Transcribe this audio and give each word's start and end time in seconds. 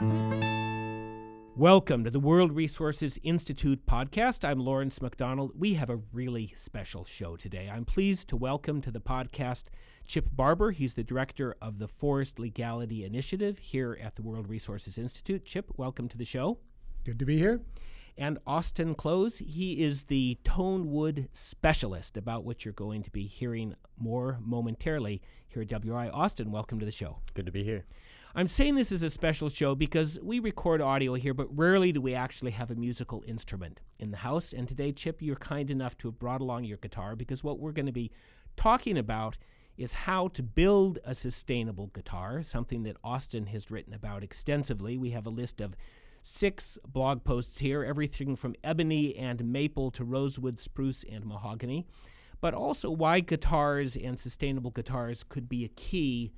Welcome 0.00 2.04
to 2.04 2.10
the 2.10 2.20
World 2.20 2.52
Resources 2.52 3.18
Institute 3.22 3.84
podcast. 3.84 4.48
I'm 4.48 4.58
Lawrence 4.58 5.02
MacDonald. 5.02 5.52
We 5.58 5.74
have 5.74 5.90
a 5.90 6.00
really 6.10 6.54
special 6.56 7.04
show 7.04 7.36
today. 7.36 7.70
I'm 7.70 7.84
pleased 7.84 8.26
to 8.28 8.36
welcome 8.38 8.80
to 8.80 8.90
the 8.90 9.02
podcast 9.02 9.64
Chip 10.06 10.30
Barber. 10.32 10.70
He's 10.70 10.94
the 10.94 11.02
director 11.02 11.54
of 11.60 11.78
the 11.78 11.86
Forest 11.86 12.38
Legality 12.38 13.04
Initiative 13.04 13.58
here 13.58 13.98
at 14.02 14.14
the 14.14 14.22
World 14.22 14.48
Resources 14.48 14.96
Institute. 14.96 15.44
Chip, 15.44 15.70
welcome 15.76 16.08
to 16.08 16.16
the 16.16 16.24
show. 16.24 16.60
Good 17.04 17.18
to 17.18 17.26
be 17.26 17.36
here. 17.36 17.60
And 18.16 18.38
Austin 18.46 18.94
Close, 18.94 19.38
he 19.38 19.82
is 19.82 20.04
the 20.04 20.38
tone 20.44 20.90
wood 20.90 21.28
specialist, 21.34 22.16
about 22.16 22.44
which 22.44 22.64
you're 22.64 22.72
going 22.72 23.02
to 23.02 23.10
be 23.10 23.26
hearing 23.26 23.74
more 23.98 24.38
momentarily 24.42 25.20
here 25.46 25.60
at 25.60 25.68
WRI. 25.68 26.08
Austin, 26.08 26.50
welcome 26.50 26.78
to 26.78 26.86
the 26.86 26.90
show. 26.90 27.18
Good 27.34 27.44
to 27.44 27.52
be 27.52 27.64
here. 27.64 27.84
I'm 28.32 28.46
saying 28.46 28.76
this 28.76 28.92
is 28.92 29.02
a 29.02 29.10
special 29.10 29.48
show 29.48 29.74
because 29.74 30.16
we 30.22 30.38
record 30.38 30.80
audio 30.80 31.14
here, 31.14 31.34
but 31.34 31.48
rarely 31.56 31.90
do 31.90 32.00
we 32.00 32.14
actually 32.14 32.52
have 32.52 32.70
a 32.70 32.76
musical 32.76 33.24
instrument 33.26 33.80
in 33.98 34.12
the 34.12 34.18
house. 34.18 34.52
And 34.52 34.68
today, 34.68 34.92
Chip, 34.92 35.20
you're 35.20 35.34
kind 35.34 35.68
enough 35.68 35.98
to 35.98 36.08
have 36.08 36.18
brought 36.20 36.40
along 36.40 36.62
your 36.62 36.76
guitar 36.76 37.16
because 37.16 37.42
what 37.42 37.58
we're 37.58 37.72
going 37.72 37.86
to 37.86 37.92
be 37.92 38.12
talking 38.56 38.96
about 38.96 39.36
is 39.76 39.92
how 39.92 40.28
to 40.28 40.44
build 40.44 41.00
a 41.04 41.12
sustainable 41.12 41.88
guitar, 41.88 42.44
something 42.44 42.84
that 42.84 42.98
Austin 43.02 43.46
has 43.46 43.68
written 43.68 43.94
about 43.94 44.22
extensively. 44.22 44.96
We 44.96 45.10
have 45.10 45.26
a 45.26 45.30
list 45.30 45.60
of 45.60 45.74
six 46.22 46.78
blog 46.86 47.24
posts 47.24 47.58
here, 47.58 47.82
everything 47.82 48.36
from 48.36 48.54
ebony 48.62 49.16
and 49.16 49.44
maple 49.44 49.90
to 49.90 50.04
rosewood, 50.04 50.56
spruce, 50.56 51.04
and 51.10 51.26
mahogany, 51.26 51.84
but 52.40 52.54
also 52.54 52.90
why 52.90 53.18
guitars 53.18 53.96
and 53.96 54.16
sustainable 54.16 54.70
guitars 54.70 55.24
could 55.24 55.48
be 55.48 55.64
a 55.64 55.68
key 55.68 56.30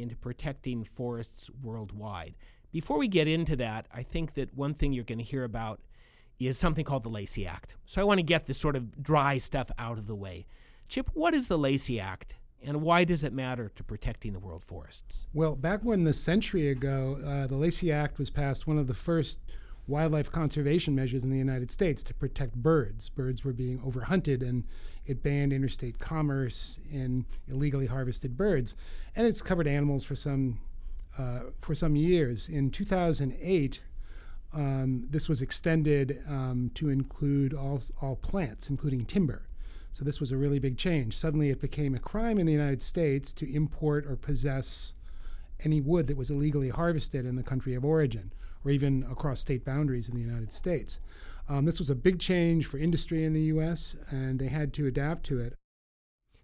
into 0.00 0.16
protecting 0.16 0.84
forests 0.84 1.50
worldwide. 1.62 2.34
Before 2.72 2.98
we 2.98 3.08
get 3.08 3.28
into 3.28 3.56
that, 3.56 3.86
I 3.92 4.02
think 4.02 4.34
that 4.34 4.54
one 4.54 4.74
thing 4.74 4.92
you're 4.92 5.04
going 5.04 5.18
to 5.18 5.24
hear 5.24 5.44
about 5.44 5.80
is 6.38 6.56
something 6.56 6.84
called 6.84 7.02
the 7.02 7.10
Lacey 7.10 7.46
Act. 7.46 7.74
So 7.84 8.00
I 8.00 8.04
want 8.04 8.18
to 8.18 8.22
get 8.22 8.46
this 8.46 8.58
sort 8.58 8.76
of 8.76 9.02
dry 9.02 9.38
stuff 9.38 9.70
out 9.78 9.98
of 9.98 10.06
the 10.06 10.14
way. 10.14 10.46
Chip, 10.88 11.10
what 11.12 11.34
is 11.34 11.48
the 11.48 11.58
Lacey 11.58 12.00
Act? 12.00 12.34
And 12.62 12.82
why 12.82 13.04
does 13.04 13.24
it 13.24 13.32
matter 13.32 13.70
to 13.74 13.84
protecting 13.84 14.32
the 14.32 14.38
world 14.38 14.64
forests? 14.66 15.26
Well, 15.32 15.56
back 15.56 15.82
than 15.82 16.06
a 16.06 16.12
century 16.12 16.68
ago, 16.68 17.18
uh, 17.24 17.46
the 17.46 17.56
Lacey 17.56 17.90
Act 17.90 18.18
was 18.18 18.30
passed, 18.30 18.66
one 18.66 18.78
of 18.78 18.86
the 18.86 18.94
first 18.94 19.38
wildlife 19.90 20.30
conservation 20.30 20.94
measures 20.94 21.22
in 21.22 21.30
the 21.30 21.36
United 21.36 21.70
States 21.70 22.02
to 22.04 22.14
protect 22.14 22.54
birds. 22.54 23.08
Birds 23.08 23.44
were 23.44 23.52
being 23.52 23.80
overhunted, 23.80 24.40
and 24.40 24.64
it 25.04 25.22
banned 25.22 25.52
interstate 25.52 25.98
commerce 25.98 26.78
in 26.90 27.26
illegally 27.48 27.86
harvested 27.86 28.36
birds. 28.36 28.74
And 29.16 29.26
it's 29.26 29.42
covered 29.42 29.66
animals 29.66 30.04
for 30.04 30.14
some 30.14 30.60
uh, 31.18 31.40
for 31.60 31.74
some 31.74 31.96
years. 31.96 32.48
In 32.48 32.70
2008, 32.70 33.80
um, 34.54 35.06
this 35.10 35.28
was 35.28 35.42
extended 35.42 36.22
um, 36.26 36.70
to 36.74 36.88
include 36.88 37.52
all 37.52 37.82
all 38.00 38.16
plants, 38.16 38.70
including 38.70 39.04
timber. 39.04 39.42
So 39.92 40.04
this 40.04 40.20
was 40.20 40.30
a 40.30 40.36
really 40.36 40.60
big 40.60 40.78
change. 40.78 41.18
Suddenly, 41.18 41.50
it 41.50 41.60
became 41.60 41.96
a 41.96 41.98
crime 41.98 42.38
in 42.38 42.46
the 42.46 42.52
United 42.52 42.80
States 42.80 43.32
to 43.34 43.52
import 43.52 44.06
or 44.06 44.14
possess 44.14 44.94
any 45.64 45.80
wood 45.80 46.06
that 46.06 46.16
was 46.16 46.30
illegally 46.30 46.68
harvested 46.68 47.26
in 47.26 47.34
the 47.34 47.42
country 47.42 47.74
of 47.74 47.84
origin 47.84 48.32
or 48.64 48.70
even 48.70 49.04
across 49.10 49.40
state 49.40 49.64
boundaries 49.64 50.08
in 50.08 50.14
the 50.14 50.20
United 50.20 50.52
States. 50.52 50.98
Um, 51.48 51.64
this 51.64 51.78
was 51.78 51.90
a 51.90 51.94
big 51.94 52.20
change 52.20 52.66
for 52.66 52.78
industry 52.78 53.24
in 53.24 53.32
the 53.32 53.42
U.S., 53.42 53.96
and 54.10 54.38
they 54.38 54.46
had 54.46 54.72
to 54.74 54.86
adapt 54.86 55.24
to 55.26 55.40
it. 55.40 55.54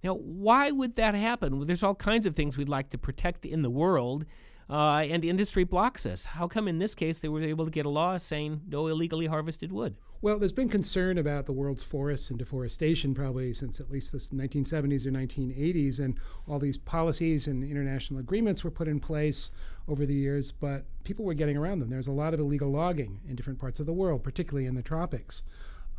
Now, 0.03 0.15
why 0.15 0.71
would 0.71 0.97
that 0.97 1.15
happen? 1.15 1.57
Well, 1.57 1.67
there's 1.67 1.83
all 1.83 1.95
kinds 1.95 2.27
of 2.27 2.35
things 2.35 2.57
we'd 2.57 2.69
like 2.69 2.91
to 2.91 2.99
protect 2.99 3.45
in 3.45 3.63
the 3.63 3.71
world, 3.71 4.27
uh, 4.69 5.05
and 5.09 5.25
industry 5.25 5.65
blocks 5.65 6.07
us. 6.07 6.25
How 6.25 6.49
come 6.49 6.67
in 6.67 6.79
this 6.79 6.95
case 6.95 7.21
they 7.21 7.29
were 7.29 7.43
able 7.43 7.65
to 7.65 7.71
get 7.71 7.87
a 7.87 7.91
law 7.91 8.17
saying 8.17 8.63
no 8.69 8.89
illegally 8.89 9.27
harvested 9.27 9.71
wood? 9.71 9.97
Well, 10.23 10.39
there's 10.39 10.53
been 10.53 10.71
concern 10.71 11.19
about 11.19 11.45
the 11.45 11.53
world's 11.53 11.83
forests 11.83 12.31
and 12.31 12.39
deforestation 12.39 13.15
probably 13.15 13.53
since 13.53 13.81
at 13.81 13.91
least 13.91 14.13
the 14.13 14.19
1970s 14.19 15.05
or 15.07 15.11
1980s, 15.11 15.99
and 15.99 16.19
all 16.49 16.59
these 16.59 16.79
policies 16.79 17.47
and 17.47 17.63
international 17.63 18.21
agreements 18.21 18.65
were 18.65 18.71
put 18.71 18.89
in 18.89 18.99
place 18.99 19.51
over 19.87 20.07
the 20.07 20.15
years, 20.15 20.53
but 20.53 20.85
people 21.05 21.25
were 21.25 21.35
getting 21.35 21.57
around 21.57 21.81
them. 21.81 21.91
There's 21.91 22.07
a 22.07 22.13
lot 22.13 22.33
of 22.33 22.41
illegal 22.41 22.71
logging 22.71 23.21
in 23.29 23.37
different 23.37 23.61
parts 23.61 23.79
of 23.79 23.87
the 23.87 23.93
world, 23.93 24.25
particularly 24.25 24.67
in 24.67 24.75
the 24.75 24.83
tropics. 24.83 25.43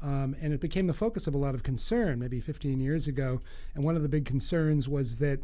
Um, 0.02 0.36
and 0.42 0.54
it 0.54 0.60
became 0.60 0.88
the 0.88 0.94
focus 0.94 1.28
of 1.28 1.34
a 1.34 1.40
lot 1.40 1.56
of 1.56 1.64
concern 1.64 2.20
maybe 2.20 2.40
15 2.40 2.80
years 2.80 3.08
ago. 3.08 3.40
And 3.76 3.84
one 3.84 3.96
of 3.96 4.04
the 4.04 4.10
big 4.10 4.26
concerns 4.26 4.88
was 4.88 5.18
that, 5.18 5.40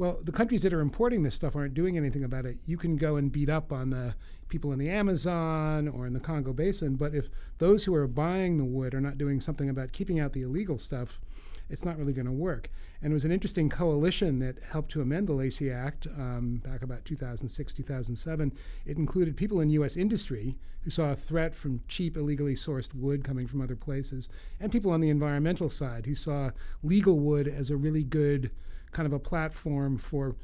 well, 0.00 0.18
the 0.24 0.32
countries 0.32 0.62
that 0.62 0.72
are 0.72 0.80
importing 0.80 1.24
this 1.24 1.34
stuff 1.34 1.54
aren't 1.54 1.74
doing 1.74 1.98
anything 1.98 2.24
about 2.24 2.46
it. 2.46 2.56
You 2.64 2.78
can 2.78 2.96
go 2.96 3.16
and 3.16 3.30
beat 3.30 3.50
up 3.50 3.70
on 3.70 3.90
the 3.90 4.14
people 4.48 4.72
in 4.72 4.78
the 4.78 4.88
Amazon 4.88 5.88
or 5.88 6.06
in 6.06 6.14
the 6.14 6.20
Congo 6.20 6.54
Basin, 6.54 6.96
but 6.96 7.14
if 7.14 7.28
those 7.58 7.84
who 7.84 7.94
are 7.94 8.06
buying 8.06 8.56
the 8.56 8.64
wood 8.64 8.94
are 8.94 9.00
not 9.02 9.18
doing 9.18 9.42
something 9.42 9.68
about 9.68 9.92
keeping 9.92 10.18
out 10.18 10.32
the 10.32 10.40
illegal 10.40 10.78
stuff, 10.78 11.20
it's 11.68 11.84
not 11.84 11.98
really 11.98 12.14
going 12.14 12.24
to 12.24 12.32
work. 12.32 12.70
And 13.02 13.12
it 13.12 13.14
was 13.14 13.26
an 13.26 13.30
interesting 13.30 13.68
coalition 13.68 14.38
that 14.38 14.62
helped 14.72 14.90
to 14.92 15.02
amend 15.02 15.28
the 15.28 15.34
Lacey 15.34 15.70
Act 15.70 16.06
um, 16.16 16.62
back 16.64 16.80
about 16.80 17.04
2006, 17.04 17.74
2007. 17.74 18.52
It 18.86 18.96
included 18.96 19.36
people 19.36 19.60
in 19.60 19.68
U.S. 19.68 19.98
industry 19.98 20.56
who 20.80 20.90
saw 20.90 21.10
a 21.10 21.14
threat 21.14 21.54
from 21.54 21.82
cheap, 21.88 22.16
illegally 22.16 22.54
sourced 22.54 22.94
wood 22.94 23.22
coming 23.22 23.46
from 23.46 23.60
other 23.60 23.76
places, 23.76 24.30
and 24.58 24.72
people 24.72 24.92
on 24.92 25.02
the 25.02 25.10
environmental 25.10 25.68
side 25.68 26.06
who 26.06 26.14
saw 26.14 26.52
legal 26.82 27.18
wood 27.18 27.46
as 27.46 27.70
a 27.70 27.76
really 27.76 28.02
good 28.02 28.50
kind 28.92 29.06
of 29.06 29.12
a 29.12 29.18
platform 29.18 29.96
for 29.96 30.36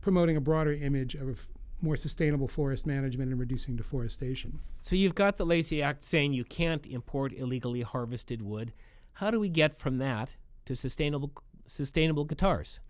promoting 0.00 0.36
a 0.36 0.40
broader 0.40 0.72
image 0.72 1.14
of 1.14 1.48
more 1.80 1.96
sustainable 1.96 2.48
forest 2.48 2.86
management 2.86 3.30
and 3.30 3.40
reducing 3.40 3.76
deforestation. 3.76 4.60
So 4.80 4.94
you've 4.94 5.14
got 5.14 5.36
the 5.36 5.44
Lacey 5.44 5.82
Act 5.82 6.04
saying 6.04 6.32
you 6.32 6.44
can't 6.44 6.86
import 6.86 7.32
illegally 7.32 7.82
harvested 7.82 8.40
wood. 8.42 8.72
How 9.14 9.30
do 9.30 9.40
we 9.40 9.48
get 9.48 9.76
from 9.76 9.98
that 9.98 10.36
to 10.66 10.76
sustainable 10.76 11.32
sustainable 11.66 12.24
guitars? 12.24 12.80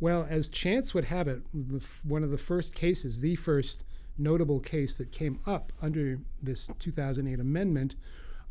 Well, 0.00 0.26
as 0.28 0.48
chance 0.48 0.94
would 0.94 1.04
have 1.06 1.28
it, 1.28 1.42
one 2.04 2.24
of 2.24 2.30
the 2.30 2.38
first 2.38 2.74
cases, 2.74 3.20
the 3.20 3.36
first 3.36 3.84
notable 4.18 4.58
case 4.58 4.94
that 4.94 5.12
came 5.12 5.40
up 5.46 5.72
under 5.80 6.18
this 6.42 6.68
2008 6.78 7.38
amendment, 7.38 7.94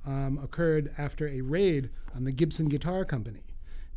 um, 0.05 0.39
occurred 0.41 0.93
after 0.97 1.27
a 1.27 1.41
raid 1.41 1.89
on 2.15 2.23
the 2.23 2.31
Gibson 2.31 2.69
Guitar 2.69 3.05
Company. 3.05 3.41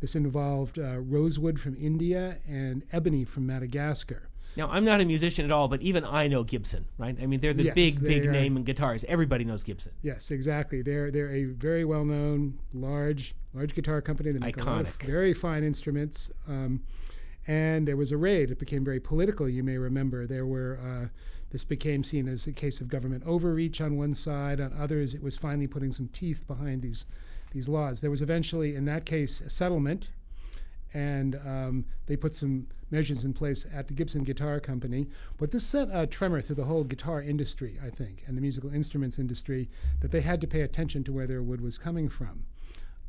This 0.01 0.15
involved 0.15 0.77
uh, 0.77 0.99
rosewood 0.99 1.59
from 1.59 1.75
India 1.75 2.37
and 2.47 2.83
ebony 2.91 3.23
from 3.23 3.47
Madagascar. 3.47 4.29
Now, 4.57 4.69
I'm 4.69 4.85
not 4.85 5.01
a 5.01 5.05
musician 5.05 5.43
at 5.43 5.51
all, 5.51 5.67
but 5.67 5.81
even 5.81 6.05
I 6.05 6.27
know 6.27 6.43
Gibson, 6.43 6.85
right? 6.97 7.15
I 7.21 7.25
mean, 7.25 7.41
they're 7.41 7.53
the 7.53 7.63
yes, 7.63 7.75
big, 7.75 7.95
they 7.95 8.19
big 8.19 8.27
are. 8.27 8.31
name 8.31 8.55
in 8.55 8.63
guitars. 8.63 9.03
Everybody 9.07 9.43
knows 9.43 9.63
Gibson. 9.63 9.91
Yes, 10.01 10.31
exactly. 10.31 10.81
They're 10.81 11.11
they're 11.11 11.31
a 11.31 11.45
very 11.45 11.83
well 11.83 12.05
known, 12.05 12.59
large, 12.73 13.35
large 13.53 13.75
guitar 13.75 14.01
company. 14.01 14.31
They 14.31 14.39
make 14.39 14.57
a 14.57 14.63
lot 14.63 14.81
of 14.81 14.95
very 14.95 15.33
fine 15.33 15.63
instruments. 15.63 16.31
Um, 16.47 16.83
and 17.47 17.87
there 17.87 17.97
was 17.97 18.11
a 18.11 18.17
raid. 18.17 18.49
It 18.49 18.59
became 18.59 18.83
very 18.83 18.99
political. 18.99 19.47
You 19.47 19.63
may 19.63 19.77
remember 19.77 20.25
there 20.25 20.45
were. 20.45 20.79
Uh, 20.81 21.07
this 21.51 21.63
became 21.63 22.03
seen 22.03 22.27
as 22.27 22.47
a 22.47 22.51
case 22.51 22.81
of 22.81 22.89
government 22.89 23.23
overreach 23.25 23.79
on 23.79 23.97
one 23.97 24.15
side. 24.15 24.59
On 24.59 24.73
others, 24.77 25.13
it 25.13 25.21
was 25.21 25.37
finally 25.37 25.67
putting 25.67 25.93
some 25.93 26.07
teeth 26.07 26.45
behind 26.47 26.81
these 26.81 27.05
these 27.55 27.67
laws. 27.67 28.01
There 28.01 28.11
was 28.11 28.21
eventually, 28.21 28.75
in 28.75 28.85
that 28.85 29.05
case, 29.05 29.41
a 29.41 29.49
settlement, 29.49 30.09
and 30.93 31.39
um, 31.45 31.85
they 32.05 32.15
put 32.15 32.35
some 32.35 32.67
measures 32.91 33.23
in 33.23 33.33
place 33.33 33.65
at 33.73 33.87
the 33.87 33.93
Gibson 33.93 34.23
Guitar 34.23 34.59
Company. 34.59 35.07
But 35.37 35.51
this 35.51 35.65
sent 35.65 35.89
a 35.91 36.05
tremor 36.05 36.41
through 36.41 36.57
the 36.57 36.65
whole 36.65 36.83
guitar 36.83 37.21
industry, 37.21 37.79
I 37.83 37.89
think, 37.89 38.23
and 38.27 38.37
the 38.37 38.41
musical 38.41 38.71
instruments 38.71 39.17
industry, 39.17 39.69
that 40.01 40.11
they 40.11 40.21
had 40.21 40.39
to 40.41 40.47
pay 40.47 40.61
attention 40.61 41.03
to 41.05 41.13
where 41.13 41.25
their 41.25 41.41
wood 41.41 41.61
was 41.61 41.77
coming 41.77 42.09
from. 42.09 42.45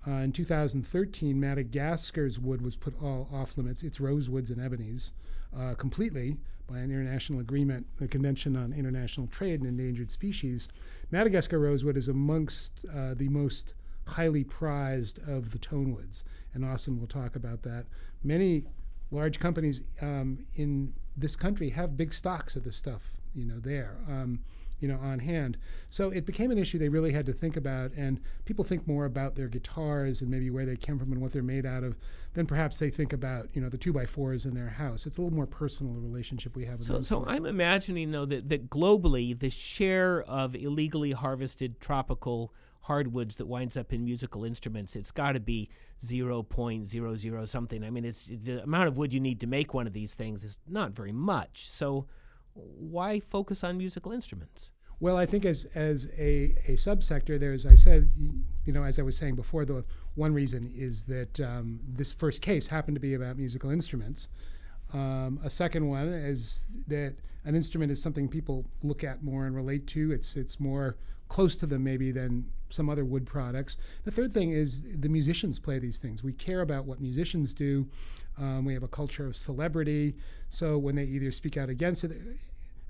Uh, 0.07 0.13
in 0.23 0.33
2013, 0.33 1.39
Madagascar's 1.39 2.39
wood 2.39 2.63
was 2.63 2.77
put 2.77 2.95
all 3.03 3.29
off 3.33 3.59
limits, 3.59 3.83
its 3.83 3.99
rosewoods 3.99 4.51
and 4.51 4.59
ebonies, 4.59 5.11
uh, 5.57 5.75
completely 5.75 6.37
by 6.69 6.79
an 6.79 6.91
international 6.91 7.41
agreement, 7.41 7.87
the 7.99 8.09
Convention 8.09 8.57
on 8.57 8.73
International 8.73 9.27
Trade 9.27 9.61
in 9.61 9.67
Endangered 9.67 10.11
Species. 10.11 10.69
Madagascar 11.11 11.59
rosewood 11.59 11.97
is 11.97 12.09
amongst 12.09 12.85
uh, 12.93 13.15
the 13.15 13.29
most 13.29 13.75
highly 14.07 14.45
prized 14.45 15.19
of 15.29 15.51
the 15.53 15.59
tonewoods, 15.59 16.25
and 16.55 16.65
Austin 16.65 16.99
will 16.99 17.07
talk 17.07 17.37
about 17.37 17.63
that. 17.63 17.87
Many 18.23 18.65
large 19.11 19.39
companies 19.39 19.83
um, 20.01 20.47
in 20.55 20.95
this 21.17 21.37
country 21.37 21.71
have 21.71 21.97
big 21.97 22.13
stocks 22.13 22.57
of 22.57 22.65
this 22.65 22.77
stuff, 22.77 23.03
you 23.35 23.45
know, 23.45 23.59
there. 23.59 23.99
Um, 24.09 24.41
you 24.81 24.89
know, 24.89 24.99
on 24.99 25.21
hand. 25.21 25.57
So 25.89 26.11
it 26.11 26.27
became 26.27 26.51
an 26.51 26.59
issue 26.59 26.79
they 26.79 26.89
really 26.89 27.13
had 27.13 27.27
to 27.27 27.33
think 27.33 27.57
about, 27.57 27.93
and 27.93 28.21
people 28.45 28.65
think 28.65 28.87
more 28.87 29.07
about 29.07 29.35
their 29.35 29.49
guitars 29.49 30.21
and 30.21 30.31
maybe 30.31 30.51
where 30.51 30.67
they 30.67 30.77
came 30.77 30.99
from 30.99 31.13
and 31.13 31.21
what 31.21 31.33
they're 31.33 31.43
made 31.43 31.65
out 31.65 31.83
of 31.83 31.97
than 32.35 32.47
perhaps 32.47 32.79
they 32.79 32.91
think 32.91 33.13
about, 33.13 33.49
you 33.55 33.61
know, 33.61 33.71
the 33.71 33.79
two 33.79 33.93
by 33.93 34.05
fours 34.05 34.45
in 34.45 34.55
their 34.55 34.69
house. 34.69 35.07
It's 35.07 35.17
a 35.17 35.23
little 35.23 35.35
more 35.35 35.47
personal 35.47 35.95
relationship 35.95 36.55
we 36.55 36.67
have 36.67 36.79
with 36.79 36.89
So, 36.89 37.03
so 37.03 37.25
I'm 37.27 37.47
imagining 37.47 38.11
though 38.11 38.27
that, 38.27 38.51
that 38.51 38.69
globally 38.69 39.39
the 39.39 39.49
share 39.49 40.23
of 40.23 40.55
illegally 40.55 41.13
harvested 41.13 41.81
tropical 41.81 42.53
hardwoods 42.87 43.35
that 43.37 43.47
winds 43.47 43.77
up 43.77 43.93
in 43.93 44.05
musical 44.05 44.45
instruments, 44.45 44.95
it's 44.95 45.11
got 45.11 45.33
to 45.33 45.41
be 45.41 45.69
0.00 46.05 47.49
something. 47.49 47.85
I 47.85 47.91
mean, 47.91 48.05
it's 48.05 48.27
the 48.27 48.63
amount 48.63 48.87
of 48.87 48.97
wood 48.97 49.13
you 49.13 49.19
need 49.19 49.41
to 49.41 49.47
make 49.47 49.75
one 49.75 49.89
of 49.89 49.93
these 49.93 50.15
things 50.15 50.45
is 50.45 50.57
not 50.69 50.93
very 50.93 51.11
much. 51.11 51.69
So 51.69 52.07
why 52.55 53.19
focus 53.19 53.65
on 53.65 53.77
musical 53.77 54.13
instruments? 54.13 54.71
Well, 55.01 55.17
I 55.17 55.27
think 55.27 55.45
as 55.45 55.67
as 55.75 56.07
a, 56.17 56.55
a 56.69 56.77
subsector, 56.77 57.39
there's 57.39 57.67
I 57.67 57.75
said, 57.75 58.09
you 58.65 58.73
know, 58.73 58.85
as 58.85 58.99
I 58.99 59.03
was 59.03 59.17
saying 59.17 59.35
before, 59.35 59.65
the 59.65 59.85
one 60.15 60.33
reason 60.33 60.71
is 60.75 61.05
that 61.05 61.41
um, 61.41 61.81
this 61.87 62.13
first 62.13 62.41
case 62.41 62.69
happened 62.69 62.95
to 62.95 63.01
be 63.01 63.15
about 63.15 63.37
musical 63.37 63.71
instruments. 63.71 64.29
Um, 64.95 65.41
a 65.45 65.51
second 65.51 65.89
one 65.89 66.09
is 66.09 66.61
that 66.87 67.17
an 67.45 67.55
instrument 67.57 67.91
is 67.91 68.01
something 68.01 68.29
people 68.29 68.65
look 68.83 69.03
at 69.03 69.23
more 69.23 69.45
and 69.45 69.57
relate 69.57 69.87
to. 69.89 70.13
It's 70.13 70.37
it's 70.37 70.61
more 70.61 70.97
close 71.29 71.57
to 71.59 71.67
them 71.67 71.83
maybe 71.83 72.13
than 72.13 72.47
some 72.69 72.89
other 72.91 73.05
wood 73.05 73.27
products. 73.27 73.77
The 74.05 74.11
third 74.11 74.33
thing 74.33 74.51
is 74.51 74.83
the 74.83 75.09
musicians 75.09 75.59
play 75.59 75.79
these 75.79 75.99
things. 75.99 76.23
We 76.23 76.33
care 76.33 76.61
about 76.61 76.85
what 76.85 77.01
musicians 77.01 77.55
do. 77.55 77.89
Um, 78.39 78.65
we 78.65 78.75
have 78.75 78.83
a 78.83 78.89
culture 78.89 79.27
of 79.27 79.37
celebrity. 79.37 80.17
So 80.51 80.77
when 80.79 80.97
they 80.97 81.05
either 81.05 81.33
speak 81.33 81.57
out 81.57 81.69
against 81.69 82.05
it, 82.05 82.13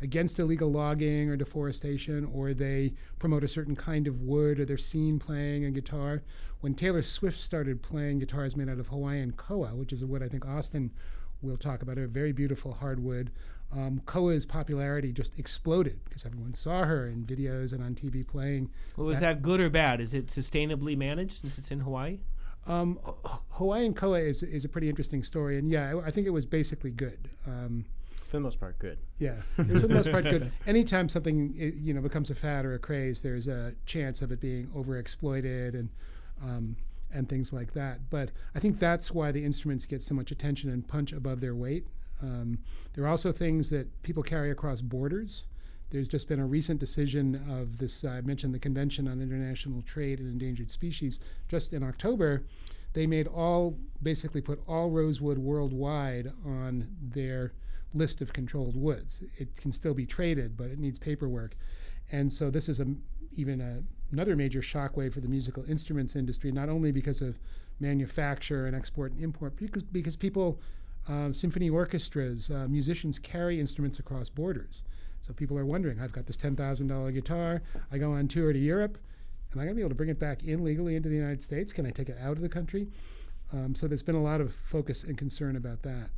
against 0.01 0.39
illegal 0.39 0.71
logging 0.71 1.31
or 1.31 1.37
deforestation, 1.37 2.25
or 2.25 2.53
they 2.53 2.95
promote 3.19 3.45
a 3.45 3.49
certain 3.49 3.77
kind 3.77 4.07
of 4.07 4.21
wood, 4.21 4.61
or 4.61 4.65
they're 4.65 4.77
seen 4.77 5.19
playing 5.19 5.65
a 5.65 5.71
guitar. 5.71 6.23
When 6.61 6.75
Taylor 6.75 7.03
Swift 7.03 7.41
started 7.41 7.83
playing 7.83 8.19
guitars 8.19 8.57
made 8.57 8.69
out 8.69 8.79
of 8.79 8.89
Hawaiian 8.89 9.33
koa, 9.33 9.75
which 9.75 9.93
is 9.93 10.03
a 10.03 10.07
wood 10.07 10.23
I 10.23 10.29
think 10.29 10.47
Austin 10.47 10.91
will 11.41 11.57
talk 11.57 11.83
about, 11.83 11.99
a 11.99 12.07
very 12.07 12.33
beautiful 12.33 12.75
hardwood, 12.75 13.31
um, 13.73 14.01
Koa's 14.07 14.47
popularity 14.47 15.13
just 15.13 15.39
exploded 15.39 16.01
because 16.05 16.25
everyone 16.25 16.55
saw 16.55 16.85
her 16.85 17.07
in 17.07 17.25
videos 17.25 17.73
and 17.73 17.83
on 17.83 17.95
TV 17.95 18.27
playing. 18.27 18.71
Well, 18.97 19.07
was 19.07 19.21
that, 19.21 19.37
that 19.37 19.43
good 19.43 19.61
or 19.61 19.71
bad? 19.71 20.01
Is 20.01 20.15
it 20.15 20.29
sustainably 20.29 20.97
managed 20.97 21.41
since 21.41 21.59
it's 21.59 21.71
in 21.71 21.81
Hawaii? 21.81 22.21
Um, 22.67 22.99
Hawaiian 23.51 23.95
Koa 23.95 24.21
is, 24.21 24.43
is 24.43 24.65
a 24.65 24.69
pretty 24.69 24.89
interesting 24.89 25.23
story, 25.23 25.59
and 25.59 25.71
yeah, 25.71 25.95
I, 25.95 26.07
I 26.07 26.11
think 26.11 26.27
it 26.27 26.31
was 26.31 26.47
basically 26.47 26.91
good. 26.91 27.29
Um, 27.47 27.85
for 28.29 28.37
the 28.37 28.41
most 28.41 28.59
part, 28.59 28.79
good. 28.81 28.99
Yeah, 29.19 29.37
for 29.55 29.63
the 29.63 29.89
most 29.89 30.11
part, 30.11 30.25
good. 30.25 30.51
Anytime 30.67 31.09
something 31.09 31.55
you 31.57 31.95
know 31.95 32.01
becomes 32.01 32.29
a 32.29 32.35
fad 32.35 32.65
or 32.65 32.75
a 32.75 32.79
craze, 32.79 33.21
there's 33.21 33.47
a 33.47 33.75
chance 33.85 34.21
of 34.21 34.33
it 34.33 34.41
being 34.41 34.67
overexploited 34.69 35.75
and 35.75 35.91
um, 36.43 36.77
and 37.13 37.29
things 37.29 37.53
like 37.53 37.73
that. 37.75 38.11
But 38.11 38.31
I 38.55 38.59
think 38.59 38.81
that's 38.81 39.13
why 39.13 39.31
the 39.31 39.45
instruments 39.45 39.87
get 39.87 40.03
so 40.03 40.15
much 40.15 40.33
attention 40.33 40.71
and 40.71 40.87
punch 40.87 41.13
above 41.13 41.41
their 41.41 41.55
weight. 41.55 41.87
Um, 42.23 42.59
there 42.95 43.05
are 43.05 43.09
also 43.09 43.33
things 43.33 43.71
that 43.71 44.03
people 44.03 44.23
carry 44.23 44.51
across 44.51 44.81
borders. 44.81 45.45
There's 45.91 46.09
just 46.09 46.29
been 46.29 46.41
a 46.41 46.47
recent 46.47 46.81
decision 46.81 47.45
of 47.49 47.79
this. 47.79 48.05
Uh, 48.05 48.09
I 48.09 48.21
mentioned 48.21 48.55
the 48.55 48.59
Convention 48.59 49.07
on 49.07 49.21
International 49.21 49.83
Trade 49.83 50.19
in 50.19 50.27
Endangered 50.27 50.71
Species. 50.71 51.21
Just 51.49 51.73
in 51.73 51.83
October, 51.83 52.45
they 52.95 53.07
made 53.07 53.27
all 53.27 53.79
basically 54.03 54.41
put 54.41 54.61
all 54.67 54.91
rosewood 54.91 55.39
worldwide 55.39 56.33
on 56.45 56.89
their 57.01 57.53
list 57.95 58.21
of 58.21 58.33
controlled 58.33 58.77
woods. 58.77 59.21
It 59.37 59.57
can 59.57 59.73
still 59.73 59.95
be 59.95 60.07
traded, 60.07 60.57
but 60.57 60.71
it 60.71 60.79
needs 60.79 60.99
paperwork. 60.99 61.57
And 62.11 62.33
so 62.33 62.51
this 62.51 62.69
is 62.69 62.81
a, 62.81 62.87
even 63.35 63.61
a, 63.61 63.83
another 64.13 64.37
major 64.37 64.61
shockwave 64.61 65.13
for 65.13 65.21
the 65.21 65.29
musical 65.29 65.65
instruments 65.69 66.17
industry, 66.17 66.51
not 66.53 66.69
only 66.69 66.91
because 66.91 67.23
of 67.23 67.39
manufacture 67.79 68.67
and 68.67 68.75
export 68.75 69.13
and 69.13 69.23
import, 69.23 69.57
because, 69.57 69.83
because 69.83 70.17
people, 70.17 70.59
uh, 71.09 71.33
symphony 71.33 71.71
orchestras, 71.71 72.51
uh, 72.51 72.67
musicians 72.69 73.19
carry 73.19 73.61
instruments 73.61 73.99
across 73.99 74.29
borders. 74.29 74.83
So 75.27 75.33
people 75.33 75.59
are 75.59 75.67
wondering, 75.67 76.01
I've 76.01 76.13
got 76.13 76.27
this 76.27 76.37
$10,000 76.37 77.13
guitar, 77.13 77.63
I 77.91 77.99
go 77.99 78.13
on 78.13 78.29
tour 78.29 78.53
to 78.53 78.59
Europe, 78.59 78.99
am 79.53 79.61
I 79.61 79.65
going 79.65 79.75
to 79.75 79.75
be 79.75 79.81
able 79.81 79.91
to 79.91 79.97
bring 79.97 80.09
it 80.09 80.19
back 80.19 80.45
in 80.45 80.63
legally 80.63 80.97
into 80.97 81.09
the 81.09 81.17
United 81.17 81.43
States? 81.43 81.73
Can 81.73 81.87
I 81.87 81.91
take 81.91 82.09
it 82.09 82.19
out 82.21 82.33
of 82.33 82.43
the 82.43 82.49
country? 82.49 82.89
Um, 83.53 83.75
so 83.75 83.87
there's 83.87 84.03
been 84.03 84.17
a 84.17 84.23
lot 84.23 84.41
of 84.41 84.55
focus 84.55 85.05
and 85.05 85.17
concern 85.17 85.57
about 85.57 85.83
that. 85.83 86.11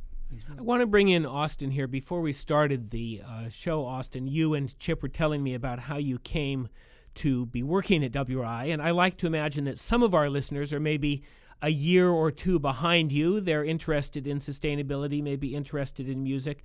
I 0.57 0.61
want 0.61 0.81
to 0.81 0.85
bring 0.85 1.09
in 1.09 1.25
Austin 1.25 1.71
here. 1.71 1.87
Before 1.87 2.21
we 2.21 2.33
started 2.33 2.91
the 2.91 3.21
uh, 3.27 3.49
show, 3.49 3.85
Austin, 3.85 4.27
you 4.27 4.53
and 4.53 4.77
Chip 4.77 5.01
were 5.01 5.09
telling 5.09 5.41
me 5.41 5.55
about 5.55 5.79
how 5.79 5.97
you 5.97 6.19
came 6.19 6.69
to 7.15 7.47
be 7.47 7.63
working 7.63 8.03
at 8.03 8.11
WRI, 8.11 8.71
and 8.71 8.81
I 8.81 8.91
like 8.91 9.17
to 9.17 9.27
imagine 9.27 9.63
that 9.65 9.79
some 9.79 10.03
of 10.03 10.13
our 10.13 10.29
listeners 10.29 10.71
are 10.71 10.79
maybe 10.79 11.23
a 11.61 11.69
year 11.69 12.09
or 12.09 12.31
two 12.31 12.59
behind 12.59 13.11
you. 13.11 13.39
They're 13.39 13.63
interested 13.63 14.25
in 14.27 14.39
sustainability, 14.39 15.21
maybe 15.21 15.55
interested 15.55 16.07
in 16.07 16.23
music. 16.23 16.63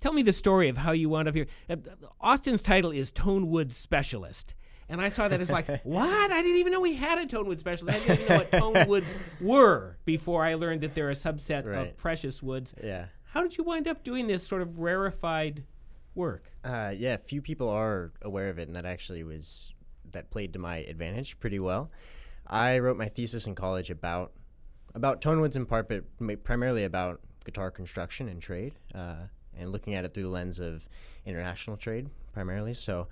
Tell 0.00 0.12
me 0.12 0.22
the 0.22 0.32
story 0.32 0.68
of 0.68 0.78
how 0.78 0.92
you 0.92 1.08
wound 1.08 1.28
up 1.28 1.34
here. 1.34 1.46
Uh, 1.68 1.76
Austin's 2.20 2.62
title 2.62 2.90
is 2.90 3.10
Tonewood 3.10 3.72
Specialist. 3.72 4.54
And 4.88 5.00
I 5.00 5.08
saw 5.08 5.28
that 5.28 5.40
as 5.40 5.50
like, 5.50 5.66
what? 5.84 6.30
I 6.30 6.42
didn't 6.42 6.58
even 6.58 6.72
know 6.72 6.80
we 6.80 6.94
had 6.94 7.18
a 7.18 7.26
tonewood 7.26 7.58
specialist. 7.58 7.96
I 7.96 8.00
didn't 8.00 8.20
even 8.20 8.28
know 8.28 8.38
what 8.38 8.50
tonewoods 8.52 9.14
were 9.40 9.98
before 10.04 10.44
I 10.44 10.54
learned 10.54 10.80
that 10.80 10.94
they're 10.94 11.10
a 11.10 11.14
subset 11.14 11.66
right. 11.66 11.88
of 11.88 11.96
precious 11.96 12.42
woods. 12.42 12.74
Yeah. 12.82 13.06
How 13.32 13.42
did 13.42 13.58
you 13.58 13.64
wind 13.64 13.86
up 13.86 14.02
doing 14.02 14.26
this 14.26 14.46
sort 14.46 14.62
of 14.62 14.78
rarefied 14.78 15.64
work? 16.14 16.50
Uh, 16.64 16.94
yeah, 16.96 17.16
few 17.18 17.42
people 17.42 17.68
are 17.68 18.12
aware 18.22 18.48
of 18.48 18.58
it, 18.58 18.68
and 18.68 18.76
that 18.76 18.86
actually 18.86 19.22
was 19.22 19.74
that 20.10 20.30
played 20.30 20.54
to 20.54 20.58
my 20.58 20.78
advantage 20.78 21.38
pretty 21.38 21.58
well. 21.58 21.90
I 22.48 22.78
wrote 22.78 22.96
my 22.96 23.08
thesis 23.08 23.46
in 23.46 23.54
college 23.54 23.90
about 23.90 24.32
about 24.94 25.20
tonewoods 25.20 25.54
in 25.54 25.66
part, 25.66 25.88
but 25.88 26.04
primarily 26.44 26.84
about 26.84 27.20
guitar 27.44 27.70
construction 27.70 28.28
and 28.28 28.40
trade, 28.40 28.74
uh, 28.94 29.26
and 29.56 29.70
looking 29.70 29.94
at 29.94 30.04
it 30.04 30.14
through 30.14 30.24
the 30.24 30.28
lens 30.28 30.58
of 30.58 30.86
international 31.24 31.76
trade 31.76 32.08
primarily. 32.32 32.74
So 32.74 33.08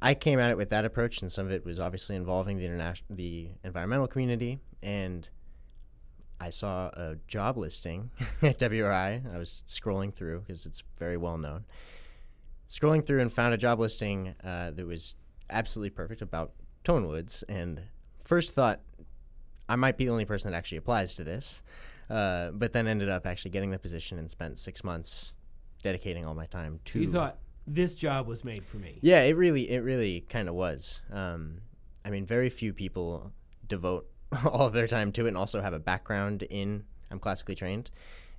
I 0.00 0.14
came 0.14 0.38
at 0.38 0.50
it 0.50 0.56
with 0.56 0.70
that 0.70 0.84
approach, 0.84 1.20
and 1.20 1.30
some 1.30 1.46
of 1.46 1.52
it 1.52 1.64
was 1.64 1.78
obviously 1.78 2.16
involving 2.16 2.58
the 2.58 2.64
international, 2.64 3.16
the 3.16 3.48
environmental 3.64 4.06
community. 4.06 4.60
And 4.82 5.28
I 6.40 6.50
saw 6.50 6.88
a 6.88 7.16
job 7.26 7.56
listing 7.56 8.10
at 8.42 8.58
WRI. 8.58 9.22
I 9.32 9.38
was 9.38 9.64
scrolling 9.68 10.14
through 10.14 10.44
because 10.46 10.66
it's 10.66 10.82
very 10.98 11.16
well 11.16 11.36
known. 11.36 11.64
Scrolling 12.70 13.04
through 13.04 13.20
and 13.20 13.32
found 13.32 13.54
a 13.54 13.56
job 13.56 13.80
listing 13.80 14.34
uh, 14.44 14.70
that 14.70 14.86
was 14.86 15.16
absolutely 15.50 15.90
perfect 15.90 16.22
about 16.22 16.52
Tonewoods. 16.84 17.42
And 17.48 17.82
first 18.28 18.52
thought, 18.52 18.80
I 19.68 19.76
might 19.76 19.96
be 19.96 20.04
the 20.04 20.10
only 20.10 20.26
person 20.26 20.52
that 20.52 20.56
actually 20.56 20.78
applies 20.78 21.14
to 21.16 21.24
this. 21.24 21.62
Uh, 22.10 22.50
but 22.52 22.72
then 22.72 22.86
ended 22.86 23.08
up 23.08 23.26
actually 23.26 23.50
getting 23.50 23.70
the 23.70 23.78
position 23.78 24.18
and 24.18 24.30
spent 24.30 24.58
six 24.58 24.82
months 24.82 25.32
dedicating 25.82 26.24
all 26.24 26.34
my 26.34 26.46
time 26.46 26.80
to. 26.86 27.00
You 27.00 27.10
thought 27.10 27.38
this 27.66 27.94
job 27.94 28.26
was 28.26 28.44
made 28.44 28.64
for 28.64 28.78
me. 28.78 28.98
Yeah, 29.02 29.22
it 29.22 29.36
really, 29.36 29.70
it 29.70 29.80
really 29.80 30.22
kind 30.28 30.48
of 30.48 30.54
was. 30.54 31.02
Um, 31.12 31.60
I 32.04 32.10
mean, 32.10 32.24
very 32.24 32.48
few 32.48 32.72
people 32.72 33.32
devote 33.66 34.08
all 34.46 34.66
of 34.66 34.72
their 34.72 34.86
time 34.86 35.12
to 35.12 35.24
it 35.26 35.28
and 35.28 35.36
also 35.36 35.60
have 35.60 35.74
a 35.74 35.78
background 35.78 36.42
in. 36.44 36.84
I'm 37.10 37.18
classically 37.18 37.54
trained, 37.54 37.90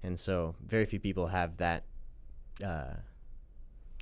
and 0.04 0.18
so 0.18 0.56
very 0.66 0.86
few 0.86 1.00
people 1.00 1.28
have 1.28 1.58
that 1.58 1.86
uh, 2.64 2.94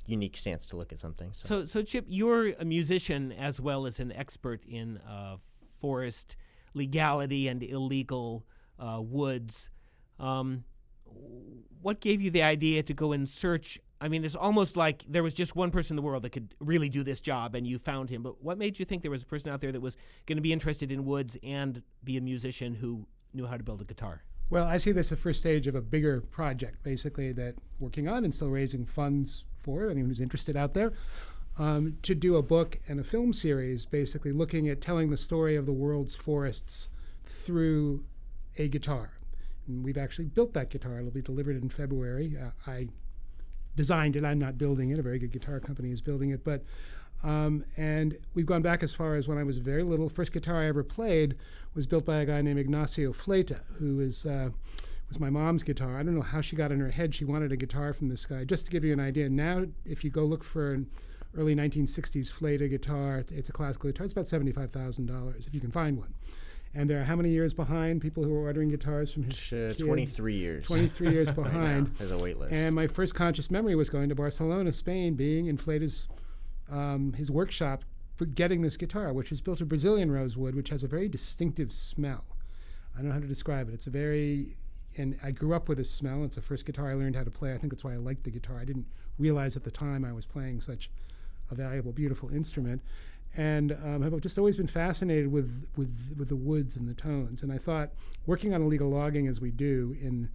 unique 0.06 0.36
stance 0.36 0.66
to 0.66 0.76
look 0.76 0.92
at 0.92 0.98
something. 0.98 1.30
So. 1.32 1.48
so, 1.48 1.64
so 1.66 1.82
Chip, 1.82 2.06
you're 2.08 2.50
a 2.52 2.64
musician 2.64 3.32
as 3.32 3.60
well 3.60 3.86
as 3.86 4.00
an 4.00 4.12
expert 4.12 4.64
in 4.66 4.98
uh, 5.08 5.36
forest 5.80 6.36
legality 6.74 7.48
and 7.48 7.62
illegal 7.62 8.44
uh, 8.78 9.00
woods. 9.00 9.68
Um, 10.18 10.64
what 11.80 12.00
gave 12.00 12.20
you 12.20 12.30
the 12.30 12.42
idea 12.42 12.82
to 12.82 12.92
go 12.92 13.12
and 13.12 13.28
search 13.28 13.80
I 14.00 14.08
mean, 14.08 14.24
it's 14.24 14.36
almost 14.36 14.76
like 14.76 15.04
there 15.08 15.22
was 15.22 15.34
just 15.34 15.56
one 15.56 15.70
person 15.70 15.94
in 15.94 15.96
the 15.96 16.02
world 16.02 16.22
that 16.22 16.30
could 16.30 16.54
really 16.60 16.88
do 16.88 17.02
this 17.02 17.20
job, 17.20 17.54
and 17.54 17.66
you 17.66 17.78
found 17.78 18.10
him. 18.10 18.22
But 18.22 18.42
what 18.42 18.56
made 18.56 18.78
you 18.78 18.84
think 18.84 19.02
there 19.02 19.10
was 19.10 19.22
a 19.22 19.26
person 19.26 19.50
out 19.50 19.60
there 19.60 19.72
that 19.72 19.80
was 19.80 19.96
going 20.26 20.36
to 20.36 20.42
be 20.42 20.52
interested 20.52 20.92
in 20.92 21.04
woods 21.04 21.36
and 21.42 21.82
be 22.04 22.16
a 22.16 22.20
musician 22.20 22.74
who 22.74 23.06
knew 23.34 23.46
how 23.46 23.56
to 23.56 23.64
build 23.64 23.80
a 23.80 23.84
guitar? 23.84 24.22
Well, 24.50 24.66
I 24.66 24.78
see 24.78 24.92
this 24.92 25.06
as 25.06 25.10
the 25.10 25.16
first 25.16 25.40
stage 25.40 25.66
of 25.66 25.74
a 25.74 25.82
bigger 25.82 26.20
project, 26.20 26.82
basically, 26.82 27.32
that 27.32 27.56
working 27.80 28.08
on 28.08 28.24
and 28.24 28.34
still 28.34 28.50
raising 28.50 28.86
funds 28.86 29.44
for 29.62 29.90
anyone 29.90 30.08
who's 30.08 30.20
interested 30.20 30.56
out 30.56 30.74
there. 30.74 30.92
Um, 31.58 31.98
to 32.02 32.14
do 32.14 32.36
a 32.36 32.42
book 32.42 32.78
and 32.86 33.00
a 33.00 33.04
film 33.04 33.32
series, 33.32 33.84
basically 33.84 34.30
looking 34.30 34.68
at 34.68 34.80
telling 34.80 35.10
the 35.10 35.16
story 35.16 35.56
of 35.56 35.66
the 35.66 35.72
world's 35.72 36.14
forests 36.14 36.88
through 37.24 38.04
a 38.56 38.68
guitar. 38.68 39.10
And 39.66 39.84
we've 39.84 39.98
actually 39.98 40.26
built 40.26 40.54
that 40.54 40.70
guitar. 40.70 40.98
It'll 40.98 41.10
be 41.10 41.20
delivered 41.20 41.60
in 41.60 41.68
February. 41.68 42.36
Uh, 42.40 42.50
I 42.70 42.88
designed 43.74 44.16
it. 44.16 44.24
I'm 44.24 44.38
not 44.38 44.56
building 44.56 44.90
it. 44.90 44.98
A 44.98 45.02
very 45.02 45.18
good 45.18 45.32
guitar 45.32 45.58
company 45.60 45.90
is 45.90 46.00
building 46.00 46.30
it. 46.30 46.44
But 46.44 46.64
um, 47.24 47.64
and 47.76 48.16
we've 48.34 48.46
gone 48.46 48.62
back 48.62 48.82
as 48.82 48.92
far 48.92 49.16
as 49.16 49.26
when 49.26 49.38
I 49.38 49.42
was 49.42 49.58
very 49.58 49.82
little. 49.82 50.08
First 50.08 50.32
guitar 50.32 50.56
I 50.62 50.66
ever 50.66 50.84
played 50.84 51.34
was 51.74 51.86
built 51.86 52.04
by 52.04 52.18
a 52.18 52.26
guy 52.26 52.40
named 52.42 52.58
Ignacio 52.58 53.12
Fleta, 53.12 53.60
who 53.78 54.00
is 54.00 54.24
uh, 54.24 54.50
was 55.08 55.18
my 55.18 55.30
mom's 55.30 55.62
guitar. 55.62 55.98
I 55.98 56.02
don't 56.02 56.14
know 56.14 56.22
how 56.22 56.40
she 56.40 56.54
got 56.54 56.70
in 56.70 56.80
her 56.80 56.90
head 56.90 57.14
she 57.14 57.24
wanted 57.24 57.50
a 57.50 57.56
guitar 57.56 57.92
from 57.92 58.08
this 58.08 58.26
guy. 58.26 58.44
Just 58.44 58.66
to 58.66 58.70
give 58.70 58.84
you 58.84 58.92
an 58.92 59.00
idea, 59.00 59.28
now 59.28 59.64
if 59.84 60.04
you 60.04 60.10
go 60.10 60.24
look 60.24 60.44
for 60.44 60.72
an 60.72 60.88
early 61.36 61.54
1960s 61.54 62.30
Fleta 62.30 62.68
guitar, 62.68 63.24
it's 63.30 63.48
a 63.48 63.52
classical 63.52 63.90
guitar. 63.90 64.04
It's 64.04 64.12
about 64.12 64.26
$75,000 64.26 65.46
if 65.46 65.54
you 65.54 65.60
can 65.60 65.70
find 65.70 65.98
one. 65.98 66.14
And 66.74 66.88
there 66.88 67.00
are 67.00 67.04
how 67.04 67.16
many 67.16 67.30
years 67.30 67.54
behind 67.54 68.02
people 68.02 68.24
who 68.24 68.34
are 68.34 68.42
ordering 68.42 68.68
guitars 68.68 69.12
from 69.12 69.24
his 69.24 69.52
uh, 69.52 69.74
23 69.78 70.34
years. 70.34 70.66
23 70.66 71.10
years 71.10 71.30
behind. 71.32 71.94
There's 71.96 72.10
a 72.10 72.18
wait 72.18 72.38
list. 72.38 72.52
And 72.52 72.74
my 72.74 72.86
first 72.86 73.14
conscious 73.14 73.50
memory 73.50 73.74
was 73.74 73.88
going 73.88 74.08
to 74.10 74.14
Barcelona, 74.14 74.72
Spain, 74.72 75.14
being 75.14 75.46
in 75.46 75.56
Fleta's 75.56 76.08
um, 76.70 77.14
his 77.14 77.30
workshop 77.30 77.84
for 78.16 78.26
getting 78.26 78.62
this 78.62 78.76
guitar, 78.76 79.12
which 79.12 79.32
is 79.32 79.40
built 79.40 79.60
of 79.60 79.68
Brazilian 79.68 80.10
rosewood, 80.10 80.54
which 80.54 80.68
has 80.68 80.82
a 80.82 80.88
very 80.88 81.08
distinctive 81.08 81.72
smell. 81.72 82.24
I 82.94 82.98
don't 82.98 83.08
know 83.08 83.14
how 83.14 83.20
to 83.20 83.26
describe 83.26 83.68
it. 83.68 83.74
It's 83.74 83.86
a 83.86 83.90
very 83.90 84.56
and 84.96 85.16
I 85.22 85.30
grew 85.30 85.54
up 85.54 85.68
with 85.68 85.78
this 85.78 85.90
smell. 85.90 86.24
It's 86.24 86.36
the 86.36 86.42
first 86.42 86.66
guitar 86.66 86.90
I 86.90 86.94
learned 86.94 87.14
how 87.14 87.22
to 87.22 87.30
play. 87.30 87.54
I 87.54 87.58
think 87.58 87.72
that's 87.72 87.84
why 87.84 87.92
I 87.92 87.98
liked 87.98 88.24
the 88.24 88.30
guitar. 88.30 88.58
I 88.58 88.64
didn't 88.64 88.86
realize 89.18 89.56
at 89.56 89.64
the 89.64 89.70
time 89.70 90.04
I 90.04 90.12
was 90.12 90.26
playing 90.26 90.60
such 90.60 90.90
a 91.50 91.54
valuable, 91.54 91.92
beautiful 91.92 92.30
instrument, 92.30 92.82
and 93.36 93.72
um, 93.72 94.02
have 94.02 94.20
just 94.20 94.38
always 94.38 94.56
been 94.56 94.66
fascinated 94.66 95.30
with, 95.30 95.68
with 95.76 96.14
with 96.18 96.28
the 96.28 96.36
woods 96.36 96.76
and 96.76 96.88
the 96.88 96.94
tones. 96.94 97.42
And 97.42 97.52
I 97.52 97.58
thought, 97.58 97.90
working 98.26 98.54
on 98.54 98.62
illegal 98.62 98.88
logging 98.88 99.26
as 99.28 99.40
we 99.40 99.50
do 99.50 99.96
in 100.00 100.28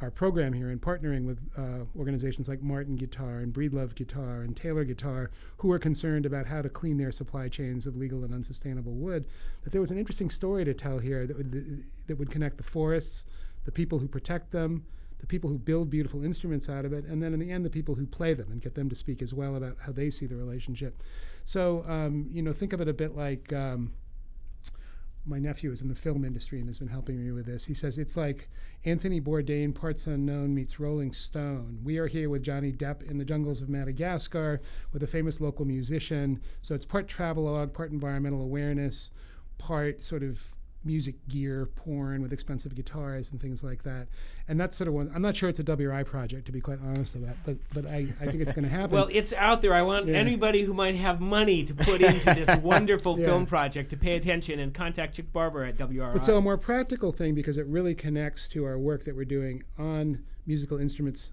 our 0.00 0.10
program 0.10 0.52
here 0.52 0.70
and 0.70 0.80
partnering 0.80 1.24
with 1.24 1.40
uh, 1.56 1.84
organizations 1.96 2.48
like 2.48 2.62
Martin 2.62 2.96
Guitar 2.96 3.38
and 3.38 3.54
Breedlove 3.54 3.94
Guitar 3.94 4.42
and 4.42 4.56
Taylor 4.56 4.84
Guitar, 4.84 5.30
who 5.58 5.70
are 5.70 5.78
concerned 5.78 6.26
about 6.26 6.46
how 6.46 6.62
to 6.62 6.68
clean 6.68 6.98
their 6.98 7.12
supply 7.12 7.48
chains 7.48 7.86
of 7.86 7.96
legal 7.96 8.24
and 8.24 8.34
unsustainable 8.34 8.92
wood, 8.92 9.24
that 9.62 9.70
there 9.70 9.80
was 9.80 9.92
an 9.92 9.98
interesting 9.98 10.30
story 10.30 10.64
to 10.64 10.74
tell 10.74 10.98
here 10.98 11.26
that 11.26 11.36
would, 11.36 11.84
that 12.08 12.18
would 12.18 12.30
connect 12.30 12.56
the 12.56 12.62
forests, 12.64 13.24
the 13.64 13.72
people 13.72 14.00
who 14.00 14.08
protect 14.08 14.50
them, 14.50 14.84
the 15.24 15.28
people 15.28 15.48
who 15.48 15.58
build 15.58 15.88
beautiful 15.88 16.22
instruments 16.22 16.68
out 16.68 16.84
of 16.84 16.92
it, 16.92 17.06
and 17.06 17.22
then 17.22 17.32
in 17.32 17.40
the 17.40 17.50
end, 17.50 17.64
the 17.64 17.70
people 17.70 17.94
who 17.94 18.04
play 18.04 18.34
them 18.34 18.52
and 18.52 18.60
get 18.60 18.74
them 18.74 18.90
to 18.90 18.94
speak 18.94 19.22
as 19.22 19.32
well 19.32 19.56
about 19.56 19.78
how 19.80 19.90
they 19.90 20.10
see 20.10 20.26
the 20.26 20.36
relationship. 20.36 21.00
So, 21.46 21.82
um, 21.88 22.28
you 22.30 22.42
know, 22.42 22.52
think 22.52 22.74
of 22.74 22.80
it 22.82 22.88
a 22.88 22.92
bit 22.92 23.16
like. 23.16 23.50
Um, 23.52 23.94
my 25.26 25.38
nephew 25.38 25.72
is 25.72 25.80
in 25.80 25.88
the 25.88 25.94
film 25.94 26.22
industry 26.22 26.60
and 26.60 26.68
has 26.68 26.78
been 26.78 26.88
helping 26.88 27.24
me 27.24 27.32
with 27.32 27.46
this. 27.46 27.64
He 27.64 27.72
says 27.72 27.96
it's 27.96 28.14
like 28.14 28.50
Anthony 28.84 29.22
Bourdain, 29.22 29.74
Parts 29.74 30.06
Unknown 30.06 30.54
meets 30.54 30.78
Rolling 30.78 31.14
Stone. 31.14 31.80
We 31.82 31.96
are 31.96 32.08
here 32.08 32.28
with 32.28 32.42
Johnny 32.42 32.70
Depp 32.70 33.02
in 33.10 33.16
the 33.16 33.24
jungles 33.24 33.62
of 33.62 33.70
Madagascar 33.70 34.60
with 34.92 35.02
a 35.02 35.06
famous 35.06 35.40
local 35.40 35.64
musician. 35.64 36.42
So 36.60 36.74
it's 36.74 36.84
part 36.84 37.08
travelogue, 37.08 37.72
part 37.72 37.90
environmental 37.90 38.42
awareness, 38.42 39.10
part 39.56 40.04
sort 40.04 40.22
of 40.22 40.53
music 40.84 41.14
gear 41.28 41.66
porn 41.66 42.22
with 42.22 42.32
expensive 42.32 42.74
guitars 42.74 43.30
and 43.30 43.40
things 43.40 43.62
like 43.62 43.82
that. 43.84 44.08
And 44.48 44.60
that's 44.60 44.76
sort 44.76 44.88
of 44.88 44.94
one. 44.94 45.10
I'm 45.14 45.22
not 45.22 45.36
sure 45.36 45.48
it's 45.48 45.58
a 45.58 45.64
WRI 45.64 46.04
project 46.04 46.46
to 46.46 46.52
be 46.52 46.60
quite 46.60 46.78
honest 46.84 47.14
about, 47.14 47.36
but 47.44 47.56
but 47.72 47.86
I, 47.86 48.08
I 48.20 48.26
think 48.26 48.40
it's 48.40 48.52
going 48.52 48.64
to 48.68 48.70
happen. 48.70 48.90
well, 48.90 49.08
it's 49.10 49.32
out 49.32 49.62
there. 49.62 49.74
I 49.74 49.82
want 49.82 50.06
yeah. 50.06 50.16
anybody 50.16 50.62
who 50.62 50.74
might 50.74 50.94
have 50.94 51.20
money 51.20 51.64
to 51.64 51.74
put 51.74 52.00
into 52.00 52.34
this 52.34 52.58
wonderful 52.62 53.18
yeah. 53.18 53.26
film 53.26 53.46
project 53.46 53.90
to 53.90 53.96
pay 53.96 54.16
attention 54.16 54.60
and 54.60 54.74
contact 54.74 55.16
Chip 55.16 55.32
Barber 55.32 55.64
at 55.64 55.76
WRI. 55.76 56.12
But 56.12 56.24
so 56.24 56.36
a 56.36 56.40
more 56.40 56.58
practical 56.58 57.12
thing 57.12 57.34
because 57.34 57.56
it 57.56 57.66
really 57.66 57.94
connects 57.94 58.48
to 58.48 58.64
our 58.64 58.78
work 58.78 59.04
that 59.04 59.16
we're 59.16 59.24
doing 59.24 59.62
on 59.78 60.24
musical 60.46 60.78
instruments 60.78 61.30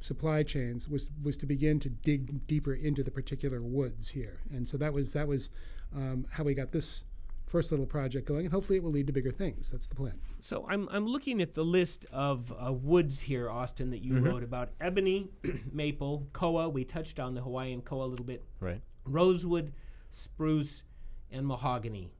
supply 0.00 0.42
chains 0.42 0.88
was 0.88 1.10
was 1.22 1.36
to 1.36 1.46
begin 1.46 1.78
to 1.78 1.88
dig 1.88 2.46
deeper 2.46 2.74
into 2.74 3.02
the 3.02 3.10
particular 3.10 3.60
woods 3.60 4.10
here, 4.10 4.40
and 4.50 4.68
so 4.68 4.76
that 4.76 4.92
was 4.92 5.10
that 5.10 5.28
was 5.28 5.50
um, 5.94 6.26
how 6.32 6.44
we 6.44 6.54
got 6.54 6.72
this 6.72 7.04
first 7.50 7.72
little 7.72 7.86
project 7.86 8.26
going, 8.26 8.46
and 8.46 8.52
hopefully 8.52 8.78
it 8.78 8.82
will 8.82 8.92
lead 8.92 9.08
to 9.08 9.12
bigger 9.12 9.32
things. 9.32 9.70
That's 9.70 9.88
the 9.88 9.96
plan. 9.96 10.20
So 10.40 10.66
I'm, 10.68 10.88
I'm 10.90 11.06
looking 11.06 11.42
at 11.42 11.54
the 11.54 11.64
list 11.64 12.06
of 12.12 12.52
uh, 12.52 12.72
woods 12.72 13.20
here, 13.20 13.50
Austin, 13.50 13.90
that 13.90 14.02
you 14.02 14.14
mm-hmm. 14.14 14.24
wrote 14.24 14.44
about 14.44 14.70
ebony, 14.80 15.28
maple, 15.72 16.28
koa. 16.32 16.68
We 16.68 16.84
touched 16.84 17.18
on 17.18 17.34
the 17.34 17.40
Hawaiian 17.42 17.82
koa 17.82 18.04
a 18.04 18.06
little 18.06 18.24
bit. 18.24 18.44
Right. 18.60 18.80
Rosewood, 19.04 19.72
spruce, 20.12 20.84
and 21.30 21.46
mahogany. 21.46 22.12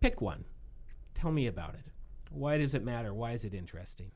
Pick 0.00 0.20
one. 0.20 0.44
Tell 1.14 1.32
me 1.32 1.48
about 1.48 1.74
it. 1.74 1.84
Why 2.30 2.56
does 2.56 2.74
it 2.74 2.84
matter? 2.84 3.12
Why 3.12 3.32
is 3.32 3.44
it 3.44 3.54
interesting? 3.54 4.12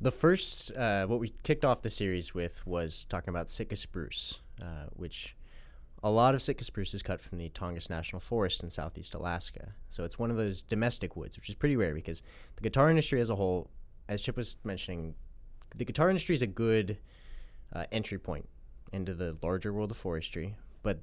The 0.00 0.12
first, 0.12 0.70
uh, 0.76 1.06
what 1.06 1.18
we 1.18 1.34
kicked 1.42 1.64
off 1.64 1.82
the 1.82 1.90
series 1.90 2.32
with 2.32 2.64
was 2.66 3.04
talking 3.04 3.28
about 3.28 3.50
Sitka 3.50 3.76
spruce, 3.76 4.38
uh, 4.62 4.86
which 4.92 5.34
a 6.02 6.10
lot 6.10 6.34
of 6.34 6.42
Sitka 6.42 6.64
spruce 6.64 6.94
is 6.94 7.02
cut 7.02 7.20
from 7.20 7.38
the 7.38 7.50
Tongass 7.50 7.90
National 7.90 8.20
Forest 8.20 8.62
in 8.62 8.70
southeast 8.70 9.14
Alaska. 9.14 9.74
So 9.88 10.04
it's 10.04 10.18
one 10.18 10.30
of 10.30 10.36
those 10.36 10.62
domestic 10.62 11.16
woods, 11.16 11.36
which 11.36 11.48
is 11.48 11.54
pretty 11.54 11.76
rare 11.76 11.94
because 11.94 12.22
the 12.56 12.62
guitar 12.62 12.90
industry 12.90 13.20
as 13.20 13.28
a 13.28 13.36
whole, 13.36 13.70
as 14.08 14.22
Chip 14.22 14.36
was 14.36 14.56
mentioning, 14.64 15.14
the 15.76 15.84
guitar 15.84 16.08
industry 16.08 16.34
is 16.34 16.42
a 16.42 16.46
good 16.46 16.98
uh, 17.72 17.84
entry 17.92 18.18
point 18.18 18.48
into 18.92 19.14
the 19.14 19.36
larger 19.42 19.72
world 19.72 19.90
of 19.90 19.96
forestry. 19.96 20.56
But 20.82 21.00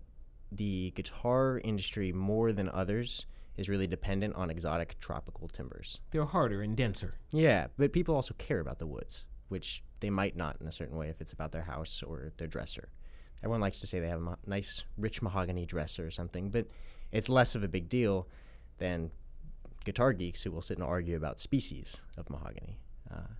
the 0.51 0.91
guitar 0.95 1.61
industry, 1.63 2.11
more 2.11 2.51
than 2.51 2.69
others, 2.69 3.27
is 3.55 3.69
really 3.69 3.87
dependent 3.87 4.35
on 4.35 4.49
exotic 4.49 4.99
tropical 4.99 5.47
timbers. 5.47 5.99
They're 6.11 6.25
harder 6.25 6.61
and 6.61 6.75
denser. 6.75 7.15
Yeah, 7.31 7.67
but 7.77 7.93
people 7.93 8.15
also 8.15 8.33
care 8.37 8.59
about 8.59 8.79
the 8.79 8.87
woods, 8.87 9.25
which 9.49 9.83
they 9.99 10.09
might 10.09 10.35
not 10.35 10.57
in 10.61 10.67
a 10.67 10.71
certain 10.71 10.97
way 10.97 11.09
if 11.09 11.21
it's 11.21 11.33
about 11.33 11.51
their 11.51 11.63
house 11.63 12.03
or 12.03 12.33
their 12.37 12.47
dresser. 12.47 12.89
Everyone 13.39 13.61
likes 13.61 13.79
to 13.81 13.87
say 13.87 13.99
they 13.99 14.07
have 14.07 14.21
a 14.21 14.37
nice, 14.45 14.83
rich 14.97 15.21
mahogany 15.21 15.65
dresser 15.65 16.05
or 16.05 16.11
something, 16.11 16.49
but 16.49 16.67
it's 17.11 17.29
less 17.29 17.55
of 17.55 17.63
a 17.63 17.67
big 17.67 17.87
deal 17.89 18.27
than 18.79 19.11
guitar 19.85 20.13
geeks 20.13 20.43
who 20.43 20.51
will 20.51 20.61
sit 20.61 20.77
and 20.77 20.85
argue 20.85 21.15
about 21.15 21.39
species 21.39 22.01
of 22.17 22.29
mahogany. 22.29 22.79
Uh, 23.11 23.33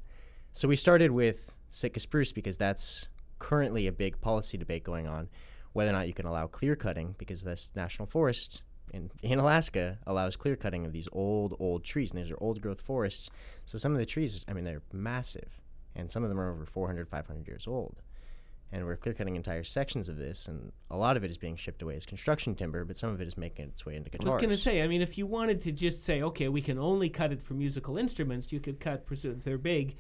so 0.54 0.68
we 0.68 0.76
started 0.76 1.12
with 1.12 1.52
Sitka 1.70 2.00
spruce 2.00 2.32
because 2.32 2.58
that's 2.58 3.08
currently 3.40 3.88
a 3.88 3.92
big 3.92 4.22
policy 4.22 4.58
debate 4.58 4.84
going 4.84 5.08
on 5.08 5.30
whether 5.78 5.92
or 5.92 5.94
not 5.94 6.08
you 6.08 6.14
can 6.14 6.26
allow 6.26 6.48
clear 6.48 6.76
cutting 6.76 7.14
because 7.20 7.44
this 7.44 7.70
national 7.76 8.08
forest 8.08 8.64
in, 8.92 9.12
in 9.22 9.38
Alaska 9.38 10.00
allows 10.08 10.36
clear 10.36 10.56
cutting 10.56 10.88
of 10.88 10.92
these 10.92 11.08
old, 11.12 11.56
old 11.60 11.84
trees. 11.84 12.12
And 12.12 12.20
these 12.20 12.32
are 12.32 12.38
old 12.42 12.62
growth 12.62 12.82
forests. 12.82 13.30
So 13.66 13.78
some 13.78 13.92
of 13.92 14.00
the 14.00 14.06
trees, 14.08 14.44
I 14.48 14.54
mean, 14.54 14.64
they're 14.64 14.82
massive. 14.92 15.62
And 15.96 16.10
some 16.10 16.24
of 16.24 16.30
them 16.30 16.40
are 16.40 16.52
over 16.52 16.66
400, 16.66 17.08
500 17.08 17.48
years 17.48 17.68
old 17.68 17.98
and 18.72 18.86
we're 18.86 18.98
clear 18.98 19.14
cutting 19.14 19.36
entire 19.36 19.64
sections 19.64 20.10
of 20.10 20.18
this, 20.18 20.48
and 20.48 20.72
a 20.90 20.98
lot 20.98 21.16
of 21.18 21.24
it 21.24 21.30
is 21.30 21.38
being 21.38 21.56
shipped 21.56 21.82
away 21.82 21.96
as 21.96 22.06
construction 22.06 22.54
timber, 22.56 22.84
but 22.84 22.98
some 22.98 23.10
of 23.10 23.22
it 23.22 23.28
is 23.28 23.38
making 23.38 23.66
its 23.66 23.86
way 23.86 23.96
into 23.96 24.10
guitars. 24.10 24.30
I 24.30 24.34
was 24.34 24.42
going 24.42 24.50
to 24.50 24.58
say, 24.58 24.82
I 24.82 24.88
mean, 24.88 25.02
if 25.02 25.18
you 25.18 25.26
wanted 25.26 25.62
to 25.62 25.72
just 25.72 26.04
say, 26.04 26.22
okay, 26.22 26.50
we 26.50 26.62
can 26.62 26.78
only 26.78 27.10
cut 27.10 27.32
it 27.32 27.42
for 27.42 27.54
musical 27.54 27.98
instruments, 27.98 28.52
you 28.52 28.60
could 28.60 28.80
cut, 28.80 29.06
if 29.10 29.44
they're 29.44 29.58
big, 29.58 29.96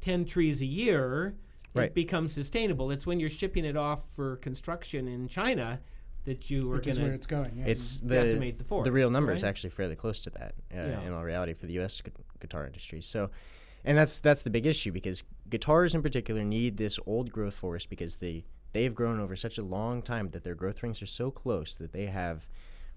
10 0.00 0.24
trees 0.24 0.62
a 0.62 0.66
year. 0.66 1.34
Right. 1.74 1.84
It 1.86 1.94
becomes 1.94 2.34
sustainable. 2.34 2.90
It's 2.90 3.06
when 3.06 3.18
you're 3.18 3.30
shipping 3.30 3.64
it 3.64 3.78
off 3.78 4.04
for 4.14 4.36
construction 4.36 5.08
in 5.08 5.26
China 5.26 5.80
that 6.24 6.50
you 6.50 6.70
are 6.70 6.80
going 6.80 6.96
to 6.96 7.02
where 7.02 7.12
it's 7.14 7.26
going. 7.26 7.56
Yeah. 7.56 7.64
It's 7.66 8.00
the, 8.00 8.14
decimate 8.14 8.58
the 8.58 8.64
forest. 8.64 8.84
The 8.84 8.92
real 8.92 9.10
number 9.10 9.30
right? 9.30 9.36
is 9.36 9.42
actually 9.42 9.70
fairly 9.70 9.96
close 9.96 10.20
to 10.20 10.30
that 10.30 10.54
uh, 10.70 10.76
Yeah. 10.76 11.00
in 11.00 11.12
all 11.12 11.24
reality 11.24 11.54
for 11.54 11.66
the 11.66 11.72
U.S. 11.74 12.00
gu- 12.00 12.10
guitar 12.40 12.66
industry. 12.66 13.00
So, 13.00 13.30
and 13.84 13.98
that's 13.98 14.18
that's 14.18 14.42
the 14.42 14.50
big 14.50 14.66
issue 14.66 14.92
because 14.92 15.24
guitars 15.48 15.94
in 15.94 16.02
particular 16.02 16.44
need 16.44 16.76
this 16.76 16.98
old 17.06 17.32
growth 17.32 17.54
forest 17.54 17.90
because 17.90 18.16
they 18.16 18.44
they've 18.72 18.94
grown 18.94 19.20
over 19.20 19.36
such 19.36 19.58
a 19.58 19.62
long 19.62 20.02
time 20.02 20.30
that 20.30 20.44
their 20.44 20.54
growth 20.54 20.82
rings 20.82 21.02
are 21.02 21.06
so 21.06 21.30
close 21.30 21.76
that 21.76 21.92
they 21.92 22.06
have 22.06 22.46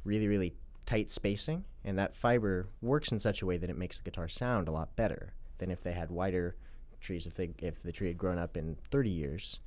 really 0.03 0.27
really 0.27 0.53
tight 0.85 1.09
spacing, 1.09 1.65
and 1.83 1.97
that 1.97 2.15
fiber 2.15 2.67
works 2.81 3.11
in 3.11 3.19
such 3.19 3.41
a 3.41 3.45
way 3.45 3.57
that 3.57 3.69
it 3.69 3.77
makes 3.77 3.97
the 3.97 4.03
guitar 4.03 4.27
sound 4.27 4.67
a 4.67 4.71
lot 4.71 4.95
better 4.95 5.33
than 5.57 5.71
if 5.71 5.81
they 5.81 5.93
had 5.93 6.11
wider 6.11 6.55
trees. 7.01 7.25
If 7.25 7.33
they 7.33 7.49
if 7.61 7.81
the 7.81 7.91
tree 7.91 8.07
had 8.07 8.17
grown 8.17 8.37
up 8.37 8.55
in 8.55 8.77
30 8.89 9.09
years, 9.09 9.59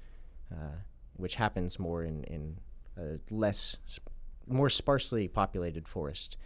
uh, 0.53 0.77
which 1.17 1.37
happens 1.37 1.79
more 1.79 2.05
in 2.05 2.25
in 2.25 2.59
a 2.97 3.19
less 3.33 3.77
sp- 3.87 4.09
more 4.47 4.71
sparsely 4.71 5.29
populated 5.29 5.89
forest. 5.89 6.37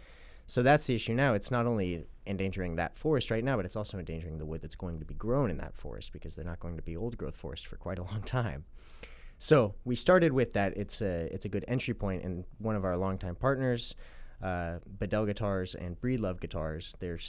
So 0.47 0.61
that's 0.61 0.85
the 0.87 0.95
issue 0.95 1.13
now. 1.13 1.33
It's 1.33 1.51
not 1.51 1.65
only 1.65 2.05
endangering 2.25 2.75
that 2.75 2.95
forest 2.95 3.31
right 3.31 3.43
now, 3.43 3.55
but 3.55 3.65
it's 3.65 3.75
also 3.75 3.97
endangering 3.97 4.37
the 4.37 4.45
wood 4.45 4.61
that's 4.61 4.75
going 4.75 4.99
to 4.99 5.05
be 5.05 5.13
grown 5.13 5.49
in 5.49 5.57
that 5.57 5.75
forest 5.75 6.13
because 6.13 6.35
they're 6.35 6.45
not 6.45 6.59
going 6.59 6.75
to 6.75 6.81
be 6.81 6.95
old 6.95 7.17
growth 7.17 7.37
forest 7.37 7.67
for 7.67 7.77
quite 7.77 7.99
a 7.99 8.03
long 8.03 8.21
time. 8.23 8.65
So 9.37 9.75
we 9.83 9.95
started 9.95 10.31
with 10.31 10.53
that. 10.53 10.77
It's 10.77 11.01
a 11.01 11.27
it's 11.33 11.45
a 11.45 11.49
good 11.49 11.65
entry 11.67 11.93
point, 11.93 12.23
and 12.23 12.45
one 12.59 12.75
of 12.75 12.85
our 12.85 12.95
longtime 12.95 13.35
partners, 13.35 13.93
uh, 14.41 14.77
Bedell 14.87 15.25
Guitars 15.25 15.75
and 15.75 15.99
Breedlove 15.99 16.39
Guitars, 16.39 16.95
they're 16.99 17.19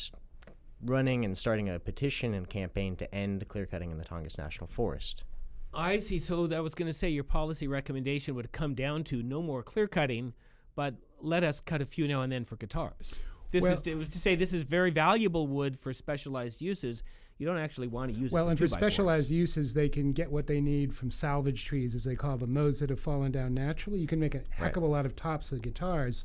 running 0.85 1.25
and 1.25 1.37
starting 1.37 1.69
a 1.69 1.79
petition 1.79 2.35
and 2.35 2.49
campaign 2.49 2.95
to 2.97 3.15
end 3.15 3.49
clear 3.49 3.67
cutting 3.67 3.91
in 3.91 3.99
the 3.99 4.05
Tongass 4.05 4.39
National 4.39 4.67
Forest. 4.67 5.25
I 5.73 5.99
see. 5.99 6.19
So 6.19 6.49
I 6.55 6.61
was 6.61 6.75
going 6.75 6.87
to 6.87 6.97
say 6.97 7.09
your 7.09 7.25
policy 7.25 7.67
recommendation 7.67 8.35
would 8.37 8.53
come 8.53 8.75
down 8.75 9.03
to 9.05 9.23
no 9.23 9.43
more 9.43 9.63
clear 9.63 9.89
cutting, 9.89 10.35
but 10.77 10.95
let 11.25 11.43
us 11.45 11.61
cut 11.61 11.81
a 11.81 11.85
few 11.85 12.07
now 12.07 12.23
and 12.23 12.33
then 12.33 12.45
for 12.45 12.57
guitars. 12.57 13.15
This 13.51 13.63
Well- 13.63 13.73
is 13.73 13.81
to, 13.83 14.05
to 14.05 14.19
say 14.19 14.35
this 14.35 14.53
is 14.53 14.63
very 14.63 14.91
valuable 14.91 15.47
wood 15.47 15.79
for 15.79 15.93
specialized 15.93 16.61
uses. 16.61 17.03
You 17.39 17.47
don't 17.47 17.59
actually 17.59 17.89
want 17.89 18.15
to 18.15 18.19
use 18.19 18.31
Well, 18.31 18.47
it. 18.47 18.51
and 18.51 18.59
for 18.59 18.69
specialized 18.69 19.29
uses, 19.31 19.75
they 19.75 19.89
can 19.89 20.13
get 20.13 20.31
what 20.31 20.47
they 20.47 20.61
need 20.61 20.95
from 20.95 21.11
salvage 21.11 21.65
trees, 21.65 21.95
as 21.95 22.05
they 22.05 22.15
call 22.15 22.37
them, 22.37 22.55
those 22.55 22.79
that 22.79 22.91
have 22.91 23.01
fallen 23.01 23.33
down 23.33 23.55
naturally. 23.55 23.99
You 23.99 24.07
can 24.07 24.21
make 24.21 24.35
a 24.37 24.43
heck 24.51 24.61
Right. 24.61 24.77
of 24.77 24.83
a 24.85 24.87
lot 24.87 25.05
of 25.05 25.17
tops 25.17 25.51
of 25.51 25.61
guitars. 25.63 26.25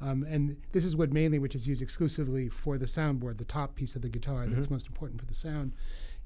Um, 0.00 0.24
and 0.24 0.56
this 0.72 0.84
is 0.84 0.94
wood 0.96 1.12
mainly, 1.12 1.38
which 1.38 1.54
is 1.54 1.66
used 1.68 1.82
exclusively 1.82 2.48
for 2.48 2.76
the 2.78 2.86
soundboard, 2.86 3.38
the 3.38 3.44
top 3.44 3.74
piece 3.76 3.94
of 3.96 4.02
the 4.02 4.08
guitar 4.08 4.44
Mm-hmm. 4.46 4.54
that's 4.54 4.70
most 4.70 4.86
important 4.86 5.20
for 5.20 5.26
the 5.26 5.34
sound. 5.34 5.72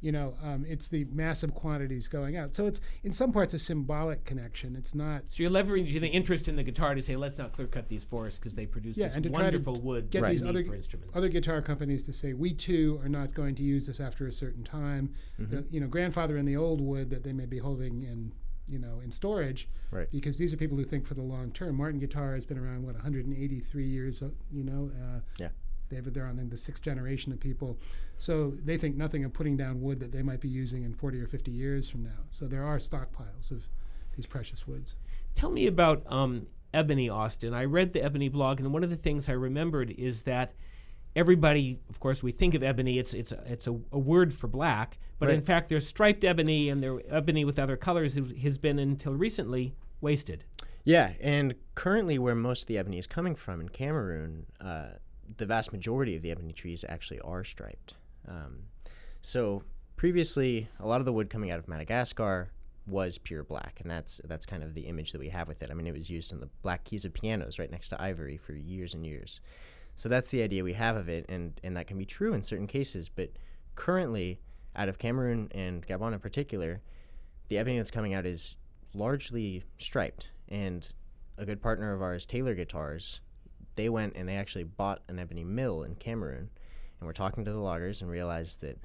You 0.02 0.10
know, 0.12 0.34
um, 0.42 0.66
it's 0.68 0.88
the 0.88 1.04
massive 1.12 1.54
quantities 1.54 2.08
going 2.08 2.36
out. 2.36 2.54
So 2.56 2.66
it's 2.66 2.80
in 3.04 3.12
some 3.12 3.32
parts 3.32 3.54
a 3.54 3.58
symbolic 3.58 4.24
connection. 4.24 4.74
It's 4.76 4.94
not 4.96 5.22
So 5.28 5.44
you're 5.44 5.50
leveraging 5.52 6.00
the 6.00 6.08
interest 6.08 6.48
in 6.48 6.56
the 6.56 6.64
guitar 6.64 6.94
to 6.96 7.00
say, 7.00 7.14
let's 7.16 7.38
not 7.38 7.52
clear 7.52 7.68
cut 7.68 7.88
these 7.88 8.02
forests 8.02 8.38
because 8.38 8.56
they 8.56 8.66
produce 8.66 8.96
Yeah, 8.96 9.06
this 9.06 9.14
and 9.14 9.22
to 9.22 9.30
try 9.30 9.38
to 9.38 9.44
wonderful 9.58 9.80
wood 9.80 10.10
get 10.10 10.22
that 10.22 10.28
we 10.30 10.36
these 10.36 10.42
other- 10.46 10.64
for 10.64 10.74
instruments. 10.74 11.14
other 11.16 11.28
guitar 11.28 11.62
companies 11.62 12.02
to 12.04 12.12
say 12.12 12.32
we 12.32 12.52
too 12.52 13.00
are 13.02 13.08
not 13.08 13.32
going 13.32 13.54
to 13.54 13.62
use 13.62 13.86
this 13.86 14.00
after 14.00 14.26
a 14.26 14.32
certain 14.32 14.64
time. 14.64 15.14
Mm-hmm. 15.40 15.54
The, 15.54 15.64
you 15.70 15.80
know, 15.80 15.86
grandfather 15.86 16.36
in 16.36 16.46
the 16.46 16.56
old 16.56 16.80
wood 16.80 17.08
that 17.10 17.22
they 17.22 17.32
may 17.32 17.46
be 17.46 17.58
holding 17.58 18.02
in 18.02 18.32
you 18.68 18.78
know 18.78 19.00
in 19.04 19.10
storage, 19.12 19.68
Right. 19.90 20.08
because 20.10 20.36
these 20.38 20.52
are 20.52 20.56
people 20.56 20.76
who 20.78 20.84
think 20.84 21.04
for 21.06 21.14
the 21.14 21.22
long 21.22 21.50
term. 21.50 21.76
Martin 21.76 21.98
Guitar 22.00 22.34
has 22.34 22.46
been 22.46 22.56
around 22.58 22.84
what 22.86 22.94
183 22.94 23.84
years. 23.86 24.22
uh, 24.22 24.30
You 24.52 24.64
know, 24.64 24.90
uh, 24.96 25.20
Yeah. 25.38 25.48
They've, 25.92 26.12
they're 26.12 26.26
on 26.26 26.38
in 26.38 26.48
the 26.48 26.56
sixth 26.56 26.82
generation 26.82 27.32
of 27.32 27.40
people, 27.40 27.78
so 28.18 28.50
they 28.50 28.76
think 28.76 28.96
nothing 28.96 29.24
of 29.24 29.32
putting 29.32 29.56
down 29.56 29.80
wood 29.80 30.00
that 30.00 30.12
they 30.12 30.22
might 30.22 30.40
be 30.40 30.48
using 30.48 30.84
in 30.84 30.94
40 30.94 31.20
or 31.20 31.26
50 31.26 31.50
years 31.50 31.88
from 31.88 32.02
now. 32.02 32.26
So 32.30 32.46
there 32.46 32.64
are 32.64 32.78
stockpiles 32.78 33.50
of 33.50 33.68
these 34.16 34.26
precious 34.26 34.66
woods. 34.66 34.96
Tell 35.34 35.50
me 35.50 35.66
about 35.66 36.02
um, 36.10 36.46
Ebony, 36.74 37.08
Austin. 37.08 37.54
I 37.54 37.64
read 37.64 37.92
the 37.92 38.02
Ebony 38.02 38.28
blog, 38.28 38.60
and 38.60 38.72
one 38.72 38.82
of 38.82 38.90
the 38.90 38.96
things 38.96 39.28
I 39.28 39.32
remembered 39.32 39.90
is 39.90 40.22
that 40.22 40.54
everybody, 41.14 41.78
of 41.88 42.00
course, 42.00 42.22
we 42.22 42.32
think 42.32 42.54
of 42.54 42.62
ebony. 42.62 42.98
It's 42.98 43.14
it's 43.14 43.32
a, 43.32 43.42
it's 43.46 43.66
a, 43.66 43.78
a 43.92 43.98
word 43.98 44.32
for 44.34 44.48
black, 44.48 44.98
but 45.18 45.30
in 45.30 45.42
fact, 45.42 45.68
there's 45.68 45.86
striped 45.86 46.24
ebony 46.24 46.68
and 46.68 46.82
there 46.82 47.00
ebony 47.08 47.44
with 47.44 47.58
other 47.58 47.76
colors 47.76 48.14
that 48.14 48.38
has 48.38 48.58
been 48.58 48.78
until 48.78 49.14
recently 49.14 49.74
wasted. 50.00 50.44
Yeah, 50.84 51.12
and 51.20 51.54
currently, 51.74 52.18
where 52.18 52.34
most 52.34 52.62
of 52.62 52.66
the 52.66 52.78
ebony 52.78 52.98
is 52.98 53.06
coming 53.06 53.36
from 53.36 53.60
in 53.60 53.68
Cameroon, 53.68 54.46
uh, 54.60 54.94
the 55.36 55.46
vast 55.46 55.72
majority 55.72 56.16
of 56.16 56.22
the 56.22 56.30
ebony 56.30 56.52
trees 56.52 56.84
actually 56.88 57.20
are 57.20 57.44
striped. 57.44 57.94
Um, 58.28 58.64
so 59.20 59.62
previously, 59.96 60.68
a 60.80 60.86
lot 60.86 61.00
of 61.00 61.06
the 61.06 61.12
wood 61.12 61.30
coming 61.30 61.50
out 61.50 61.58
of 61.58 61.68
Madagascar 61.68 62.50
was 62.86 63.18
pure 63.18 63.44
black, 63.44 63.78
and 63.80 63.90
that's 63.90 64.20
that's 64.24 64.46
kind 64.46 64.62
of 64.62 64.74
the 64.74 64.82
image 64.82 65.12
that 65.12 65.20
we 65.20 65.28
have 65.28 65.48
with 65.48 65.62
it. 65.62 65.70
I 65.70 65.74
mean, 65.74 65.86
it 65.86 65.94
was 65.94 66.10
used 66.10 66.32
in 66.32 66.40
the 66.40 66.48
black 66.62 66.84
keys 66.84 67.04
of 67.04 67.14
pianos 67.14 67.58
right 67.58 67.70
next 67.70 67.88
to 67.88 68.02
ivory 68.02 68.36
for 68.36 68.52
years 68.52 68.94
and 68.94 69.06
years. 69.06 69.40
So 69.94 70.08
that's 70.08 70.30
the 70.30 70.42
idea 70.42 70.64
we 70.64 70.72
have 70.72 70.96
of 70.96 71.08
it, 71.08 71.26
and 71.28 71.60
and 71.62 71.76
that 71.76 71.86
can 71.86 71.98
be 71.98 72.06
true 72.06 72.32
in 72.32 72.42
certain 72.42 72.66
cases. 72.66 73.08
But 73.08 73.30
currently, 73.74 74.40
out 74.74 74.88
of 74.88 74.98
Cameroon 74.98 75.48
and 75.52 75.86
Gabon 75.86 76.12
in 76.12 76.18
particular, 76.18 76.80
the 77.48 77.58
ebony 77.58 77.76
that's 77.76 77.90
coming 77.90 78.14
out 78.14 78.26
is 78.26 78.56
largely 78.94 79.64
striped. 79.78 80.30
And 80.48 80.88
a 81.38 81.46
good 81.46 81.62
partner 81.62 81.94
of 81.94 82.02
ours, 82.02 82.26
Taylor 82.26 82.54
Guitars, 82.54 83.20
they 83.76 83.88
went 83.88 84.14
and 84.16 84.28
they 84.28 84.36
actually 84.36 84.64
bought 84.64 85.02
an 85.08 85.18
ebony 85.18 85.44
mill 85.44 85.82
in 85.82 85.94
Cameroon. 85.94 86.50
And 87.00 87.06
we're 87.06 87.12
talking 87.12 87.44
to 87.44 87.52
the 87.52 87.58
loggers 87.58 88.00
and 88.00 88.10
realized 88.10 88.60
that 88.60 88.78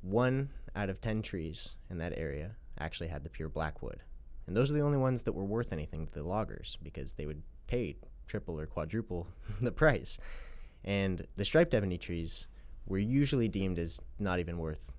one 0.00 0.50
out 0.76 0.90
of 0.90 1.00
10 1.00 1.22
trees 1.22 1.74
in 1.90 1.98
that 1.98 2.12
area 2.16 2.56
actually 2.78 3.08
had 3.08 3.24
the 3.24 3.30
pure 3.30 3.48
blackwood. 3.48 4.02
And 4.46 4.56
those 4.56 4.70
are 4.70 4.74
the 4.74 4.80
only 4.80 4.98
ones 4.98 5.22
that 5.22 5.32
were 5.32 5.44
worth 5.44 5.72
anything 5.72 6.06
to 6.06 6.12
the 6.12 6.22
loggers 6.22 6.78
because 6.82 7.12
they 7.12 7.26
would 7.26 7.42
pay 7.66 7.96
triple 8.26 8.60
or 8.60 8.66
quadruple 8.66 9.26
the 9.60 9.72
price. 9.72 10.18
And 10.84 11.26
the 11.36 11.44
striped 11.44 11.74
ebony 11.74 11.98
trees 11.98 12.46
were 12.86 12.98
usually 12.98 13.48
deemed 13.48 13.78
as 13.78 14.00
not 14.18 14.38
even 14.38 14.58
worth 14.58 14.92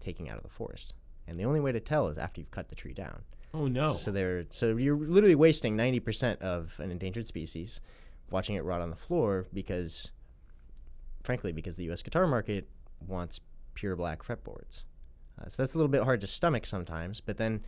taking 0.00 0.28
out 0.28 0.36
of 0.36 0.42
the 0.42 0.48
forest. 0.48 0.94
And 1.26 1.38
the 1.38 1.44
only 1.44 1.60
way 1.60 1.72
to 1.72 1.80
tell 1.80 2.08
is 2.08 2.18
after 2.18 2.40
you've 2.40 2.50
cut 2.50 2.68
the 2.68 2.74
tree 2.74 2.94
down. 2.94 3.22
Oh 3.54 3.66
no! 3.66 3.92
So 3.92 4.10
they're 4.10 4.46
so 4.50 4.76
you're 4.76 4.96
literally 4.96 5.34
wasting 5.34 5.76
ninety 5.76 6.00
percent 6.00 6.40
of 6.40 6.74
an 6.78 6.90
endangered 6.90 7.26
species, 7.26 7.80
watching 8.30 8.56
it 8.56 8.64
rot 8.64 8.80
on 8.80 8.90
the 8.90 8.96
floor 8.96 9.46
because, 9.52 10.10
frankly, 11.22 11.52
because 11.52 11.76
the 11.76 11.84
U.S. 11.84 12.02
guitar 12.02 12.26
market 12.26 12.68
wants 13.06 13.40
pure 13.74 13.96
black 13.96 14.22
fretboards. 14.24 14.84
Uh, 15.40 15.48
so 15.48 15.62
that's 15.62 15.74
a 15.74 15.78
little 15.78 15.88
bit 15.90 16.04
hard 16.04 16.20
to 16.20 16.26
stomach 16.26 16.66
sometimes. 16.66 17.20
But 17.20 17.36
then, 17.36 17.62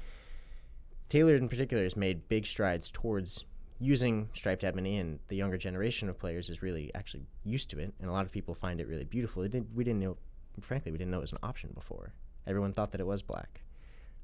Taylor 1.08 1.37
in 1.37 1.49
particular 1.49 1.82
has 1.82 1.96
made 1.96 2.28
big 2.28 2.46
strides 2.46 2.90
towards 2.90 3.44
using 3.80 4.28
striped 4.32 4.64
ebony, 4.64 4.99
and 4.99 5.18
the 5.28 5.37
younger 5.37 5.58
generation 5.58 6.08
of 6.08 6.18
players 6.18 6.49
is 6.49 6.62
really 6.62 6.90
actually 6.94 7.26
used 7.42 7.68
to 7.70 7.78
it, 7.78 7.92
and 8.00 8.08
a 8.08 8.12
lot 8.12 8.25
of 8.25 8.32
people 8.32 8.54
find 8.54 8.80
it 8.80 8.88
really 8.88 9.04
beautiful. 9.04 9.42
It 9.42 9.52
didn't, 9.52 9.75
we 9.75 9.84
didn't 9.84 10.00
know, 10.00 10.16
frankly, 10.61 10.92
we 10.92 10.99
didn't 10.99 11.11
know 11.11 11.18
it 11.18 11.23
was 11.23 11.32
an 11.32 11.38
option 11.42 11.70
before. 11.75 12.12
Everyone 12.46 12.73
thought 12.73 12.92
that 12.92 13.00
it 13.00 13.06
was 13.06 13.23
black. 13.23 13.62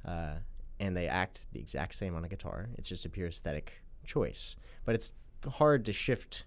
Uh, 0.06 0.37
and 0.78 0.96
they 0.96 1.06
act 1.06 1.46
the 1.52 1.60
exact 1.60 1.94
same 1.94 2.14
on 2.14 2.25
a 2.25 2.28
guitar. 2.28 2.70
It's 2.78 2.88
just 2.88 3.04
a 3.04 3.08
pure 3.08 3.28
aesthetic 3.28 3.82
choice. 4.04 4.56
But 4.84 4.94
it's 4.94 5.12
hard 5.44 5.85
to 5.87 5.92
shift 5.92 6.44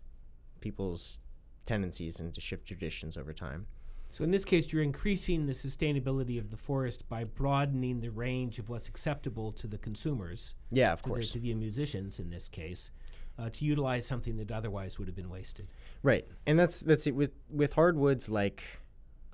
people's 0.61 1.19
tendencies 1.65 2.19
and 2.19 2.33
to 2.33 2.41
shift 2.41 2.67
traditions 2.67 3.17
over 3.17 3.33
time. 3.33 3.67
So 4.09 4.23
in 4.23 4.29
this 4.31 4.45
case, 4.45 4.71
you're 4.71 4.83
increasing 4.83 5.47
the 5.47 5.53
sustainability 5.53 6.37
of 6.37 6.51
the 6.51 6.57
forest 6.57 7.09
by 7.09 7.23
broadening 7.23 8.01
the 8.01 8.09
range 8.11 8.59
of 8.59 8.69
what's 8.69 8.87
acceptable 8.87 9.51
to 9.53 9.65
the 9.65 9.79
consumers, 9.79 10.53
Yeah, 10.69 10.93
of 10.93 11.01
to 11.01 11.09
the, 11.09 11.09
course. 11.15 11.31
to 11.31 11.39
the 11.39 11.53
musicians 11.55 12.19
in 12.19 12.29
this 12.29 12.47
case, 12.47 12.91
uh, 13.39 13.49
to 13.51 13.65
utilize 13.65 14.05
something 14.05 14.37
that 14.37 14.51
otherwise 14.51 14.99
would 14.99 15.07
have 15.07 15.15
been 15.15 15.29
wasted. 15.31 15.67
Right. 16.03 16.27
And 16.45 16.59
that's 16.59 16.81
that's 16.81 17.07
it 17.07 17.15
with 17.15 17.31
with 17.49 17.73
hardwoods 17.73 18.29
like 18.29 18.61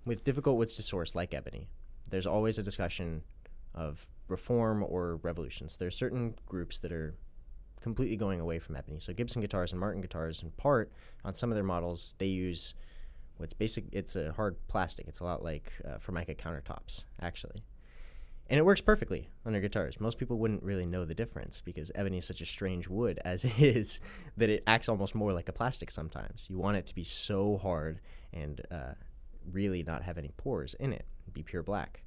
with 0.06 0.24
difficult 0.24 0.58
woods 0.58 0.76
to 0.76 0.82
source 0.82 1.14
like 1.14 1.34
ebony. 1.34 1.68
There's 2.10 2.26
always 2.26 2.58
a 2.58 2.64
discussion 2.64 3.24
of 3.76 4.08
reform 4.30 4.82
or 4.88 5.18
revolutions. 5.18 5.76
There 5.76 5.90
are 5.90 5.92
certain 5.92 6.36
groups 6.46 6.80
that 6.80 6.94
are 6.94 7.16
completely 7.82 8.18
going 8.18 8.40
away 8.40 8.60
from 8.60 8.76
ebony. 8.76 9.00
So 9.00 9.14
Gibson 9.14 9.42
guitars 9.42 9.72
and 9.72 9.80
Martin 9.80 10.02
guitars 10.02 10.44
in 10.44 10.52
part 10.52 10.92
on 11.24 11.34
some 11.34 11.52
of 11.52 11.56
their 11.56 11.64
models 11.64 12.16
they 12.18 12.28
use 12.28 12.74
what's 13.38 13.54
basic 13.54 13.86
it's 13.92 14.16
a 14.16 14.34
hard 14.34 14.56
plastic. 14.68 15.08
It's 15.08 15.20
a 15.20 15.24
lot 15.24 15.44
like 15.44 15.72
uh, 15.88 15.98
Formica 16.00 16.36
countertops 16.36 17.06
actually. 17.22 17.64
And 18.50 18.58
it 18.58 18.66
works 18.66 18.82
perfectly 18.82 19.30
on 19.46 19.52
their 19.52 19.62
guitars. 19.62 20.00
Most 20.00 20.18
people 20.18 20.40
wouldn't 20.40 20.64
really 20.64 20.88
know 20.88 21.06
the 21.06 21.14
difference 21.14 21.62
because 21.62 21.92
ebony 21.94 22.18
is 22.18 22.26
such 22.26 22.42
a 22.42 22.46
strange 22.46 22.88
wood 22.88 23.20
as 23.26 23.46
it 23.46 23.60
is 23.60 24.02
that 24.38 24.50
it 24.50 24.64
acts 24.66 24.90
almost 24.90 25.16
more 25.16 25.32
like 25.34 25.50
a 25.50 25.54
plastic 25.54 25.92
sometimes. 25.92 26.48
You 26.50 26.58
want 26.58 26.78
it 26.78 26.88
to 26.88 26.96
be 26.96 27.04
so 27.04 27.58
hard 27.58 28.00
and 28.34 28.62
uh, 28.72 28.94
really 29.52 29.84
not 29.84 30.04
have 30.04 30.18
any 30.18 30.32
pores 30.36 30.74
in 30.76 30.94
it, 30.94 31.06
be 31.32 31.44
pure 31.44 31.64
black. 31.64 32.02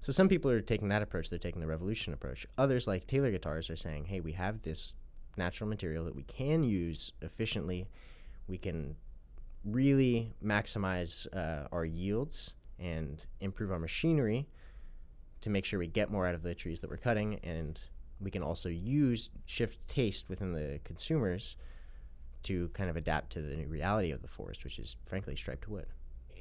So 0.00 0.12
some 0.12 0.28
people 0.28 0.50
are 0.50 0.60
taking 0.60 0.88
that 0.88 1.02
approach. 1.02 1.30
They're 1.30 1.38
taking 1.38 1.60
the 1.60 1.66
revolution 1.66 2.12
approach. 2.12 2.46
Others, 2.56 2.86
like 2.86 3.06
Taylor 3.06 3.30
Guitars, 3.30 3.68
are 3.68 3.76
saying, 3.76 4.06
"Hey, 4.06 4.20
we 4.20 4.32
have 4.32 4.62
this 4.62 4.92
natural 5.38 5.70
material 5.70 6.04
that 6.04 6.14
we 6.14 6.24
can 6.24 6.64
use 6.64 7.12
efficiently. 7.22 7.88
We 8.46 8.58
can 8.58 8.96
really 9.64 10.34
maximize 10.44 11.26
uh, 11.34 11.68
our 11.72 11.84
yields 11.84 12.52
and 12.78 13.24
improve 13.40 13.70
our 13.72 13.78
machinery 13.78 14.48
to 15.40 15.50
make 15.50 15.64
sure 15.64 15.78
we 15.78 15.86
get 15.86 16.10
more 16.10 16.26
out 16.26 16.34
of 16.34 16.42
the 16.42 16.54
trees 16.54 16.80
that 16.80 16.90
we're 16.90 16.96
cutting, 16.96 17.38
and 17.42 17.80
we 18.20 18.30
can 18.30 18.42
also 18.42 18.68
use 18.68 19.30
shift 19.46 19.78
taste 19.88 20.28
within 20.28 20.52
the 20.52 20.80
consumers 20.84 21.56
to 22.42 22.68
kind 22.68 22.90
of 22.90 22.96
adapt 22.96 23.30
to 23.30 23.40
the 23.40 23.56
new 23.56 23.66
reality 23.66 24.10
of 24.10 24.22
the 24.22 24.28
forest, 24.28 24.64
which 24.64 24.78
is 24.78 24.96
frankly 25.06 25.36
striped 25.36 25.68
wood." 25.68 25.86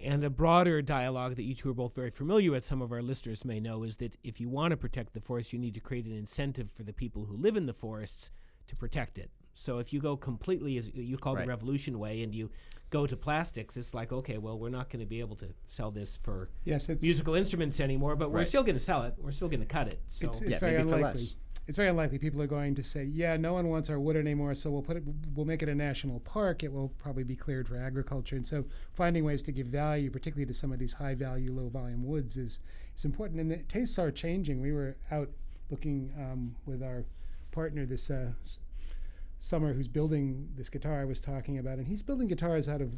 And 0.04 0.24
a 0.24 0.30
broader 0.30 0.82
dialogue 0.84 1.36
that 1.36 1.44
you 1.44 1.56
two 1.56 1.70
are 1.70 1.74
both 1.74 1.96
very 1.96 2.12
familiar 2.12 2.52
with, 2.52 2.64
some 2.64 2.84
of 2.84 2.92
our 2.92 3.02
listeners 3.02 3.44
may 3.44 3.60
know, 3.60 3.82
is 3.84 3.98
that 3.98 4.16
if 4.24 4.40
you 4.40 4.48
want 4.48 4.72
to 4.72 4.78
protect 4.78 5.14
the 5.14 5.22
forest, 5.22 5.54
you 5.54 5.60
need 5.60 5.74
to 5.74 5.80
create 5.80 6.06
an 6.06 6.16
incentive 6.16 6.70
for 6.72 6.84
the 6.84 6.94
people 6.94 7.26
who 7.26 7.36
live 7.36 7.58
in 7.58 7.66
the 7.66 7.74
forests 7.74 8.30
to 8.68 8.76
protect 8.76 9.18
it. 9.18 9.30
So 9.54 9.80
if 9.80 9.92
you 9.92 10.00
go 10.00 10.16
completely, 10.16 10.78
as 10.78 10.90
you 10.94 11.18
call 11.18 11.36
Right. 11.36 11.44
the 11.44 11.50
revolution 11.50 11.98
way, 12.00 12.22
and 12.22 12.34
you 12.34 12.52
go 12.90 13.08
to 13.08 13.18
plastics, 13.18 13.76
it's 13.76 13.94
like, 13.94 14.12
okay, 14.14 14.38
well, 14.38 14.58
we're 14.58 14.70
not 14.70 14.90
going 14.90 15.00
to 15.00 15.06
be 15.06 15.20
able 15.20 15.36
to 15.38 15.48
sell 15.68 15.92
this 15.92 16.18
for 16.18 16.50
Yes, 16.64 16.88
it's 16.90 17.02
musical 17.02 17.34
instruments 17.34 17.80
anymore, 17.80 18.16
but 18.16 18.30
we're 18.32 18.40
Right. 18.40 18.48
still 18.48 18.64
going 18.64 18.78
to 18.78 18.84
sell 18.84 19.04
it. 19.04 19.16
We're 19.18 19.32
still 19.32 19.50
going 19.50 19.62
to 19.62 19.66
cut 19.66 19.88
it. 19.88 20.00
So 20.10 20.28
it's, 20.30 20.42
it's 20.42 20.50
Yeah, 20.52 20.60
very 20.60 20.74
maybe 20.78 20.90
for 20.90 20.96
unlikely. 20.96 21.22
less. 21.22 21.36
It's 21.68 21.76
very 21.76 21.90
unlikely 21.90 22.18
people 22.20 22.42
are 22.42 22.48
going 22.48 22.76
to 22.76 22.84
say, 22.84 23.04
"Yeah, 23.04 23.36
no 23.36 23.52
one 23.54 23.68
wants 23.68 23.90
our 23.90 24.00
wood 24.00 24.16
anymore, 24.16 24.56
so 24.56 24.72
we'll 24.72 24.82
put 24.84 24.96
it. 24.96 25.04
We'll 25.36 25.46
make 25.46 25.62
it 25.62 25.68
a 25.68 25.76
national 25.76 26.22
park. 26.22 26.64
It 26.64 26.72
will 26.72 26.88
probably 26.98 27.26
be 27.26 27.36
cleared 27.36 27.68
for 27.68 27.76
agriculture." 27.76 28.38
And 28.38 28.48
so, 28.48 28.64
finding 28.94 29.26
ways 29.26 29.44
to 29.44 29.52
give 29.52 29.68
value, 29.68 30.10
particularly 30.10 30.46
to 30.46 30.54
some 30.54 30.72
of 30.72 30.80
these 30.80 30.94
high 30.94 31.14
value, 31.14 31.52
low 31.52 31.68
volume 31.68 32.06
woods, 32.06 32.38
is 32.38 32.60
is 32.96 33.04
important. 33.04 33.42
And 33.42 33.52
the 33.52 33.58
tastes 33.64 34.00
are 34.00 34.12
changing. 34.12 34.62
We 34.62 34.72
were 34.72 34.96
out 35.12 35.30
looking 35.70 36.14
um, 36.18 36.56
with 36.66 36.82
our 36.82 37.04
partner 37.58 37.88
this 37.88 38.12
uh, 38.12 38.30
s- 38.46 38.60
summer, 39.40 39.74
who's 39.74 39.88
building 39.88 40.48
this 40.56 40.70
guitar 40.70 41.02
I 41.02 41.06
was 41.06 41.20
talking 41.20 41.58
about, 41.58 41.80
and 41.80 41.88
he's 41.88 42.04
building 42.04 42.28
guitars 42.28 42.68
out 42.68 42.82
of 42.82 42.92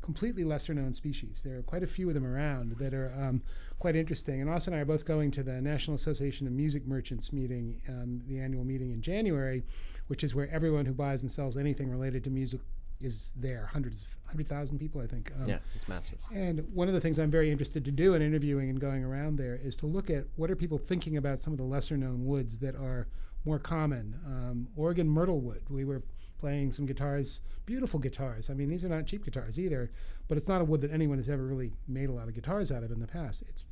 completely 0.00 0.44
lesser 0.44 0.72
known 0.72 0.94
species. 0.94 1.42
There 1.44 1.58
are 1.58 1.62
quite 1.62 1.82
a 1.82 1.86
few 1.86 2.08
of 2.08 2.14
them 2.14 2.26
around 2.26 2.76
that 2.78 2.94
are 2.94 3.12
um, 3.20 3.42
quite 3.78 3.94
interesting. 3.94 4.40
And 4.40 4.48
Austin 4.48 4.72
and 4.72 4.78
I 4.78 4.82
are 4.82 4.86
both 4.86 5.04
going 5.04 5.30
to 5.32 5.42
the 5.42 5.60
National 5.60 5.94
Association 5.94 6.46
of 6.46 6.54
Music 6.54 6.86
Merchants 6.86 7.32
meeting, 7.34 7.82
um, 7.86 8.22
the 8.26 8.40
annual 8.40 8.64
meeting 8.64 8.92
in 8.92 9.02
January, 9.02 9.62
which 10.06 10.24
is 10.24 10.34
where 10.34 10.48
everyone 10.50 10.86
who 10.86 10.94
buys 10.94 11.20
and 11.22 11.30
sells 11.30 11.56
anything 11.58 11.90
related 11.90 12.24
to 12.24 12.30
music 12.30 12.60
is 13.02 13.30
there. 13.36 13.66
Hundreds, 13.72 14.06
hundred 14.26 14.48
thousand 14.48 14.78
people, 14.78 15.02
I 15.02 15.06
think. 15.06 15.30
Um, 15.40 15.48
Yeah, 15.50 15.58
it's 15.76 15.86
massive. 15.86 16.18
and 16.32 16.66
one 16.74 16.88
of 16.88 16.94
the 16.94 17.00
things 17.00 17.18
I'm 17.18 17.30
very 17.30 17.50
interested 17.52 17.84
to 17.84 17.90
do 17.90 18.14
in 18.14 18.22
interviewing 18.22 18.70
and 18.70 18.80
going 18.80 19.04
around 19.04 19.36
there 19.36 19.60
is 19.62 19.76
to 19.76 19.86
look 19.86 20.08
at 20.08 20.24
what 20.36 20.50
are 20.50 20.56
people 20.56 20.78
thinking 20.78 21.16
about 21.18 21.42
some 21.42 21.52
of 21.52 21.58
the 21.58 21.64
lesser 21.74 21.96
known 21.98 22.24
woods 22.24 22.58
that 22.60 22.74
are 22.74 23.06
more 23.44 23.58
common. 23.58 24.18
Um, 24.26 24.68
Oregon 24.76 25.08
myrtle 25.08 25.40
wood. 25.40 25.62
We 25.68 25.84
were 25.84 26.02
playing 26.38 26.72
some 26.72 26.86
guitars, 26.86 27.40
beautiful 27.66 28.00
guitars. 28.00 28.50
I 28.50 28.54
mean, 28.54 28.68
these 28.68 28.84
are 28.84 28.88
not 28.88 29.06
cheap 29.06 29.24
guitars 29.24 29.58
either, 29.58 29.92
but 30.28 30.36
it's 30.36 30.48
not 30.48 30.60
a 30.60 30.64
wood 30.64 30.80
that 30.80 30.90
anyone 30.90 31.18
has 31.18 31.28
ever 31.28 31.44
really 31.44 31.72
made 31.86 32.08
a 32.08 32.12
lot 32.12 32.28
of 32.28 32.34
guitars 32.34 32.72
out 32.72 32.82
of 32.82 32.90
in 32.90 33.00
the 33.00 33.06
past. 33.06 33.42
It's 33.48 33.64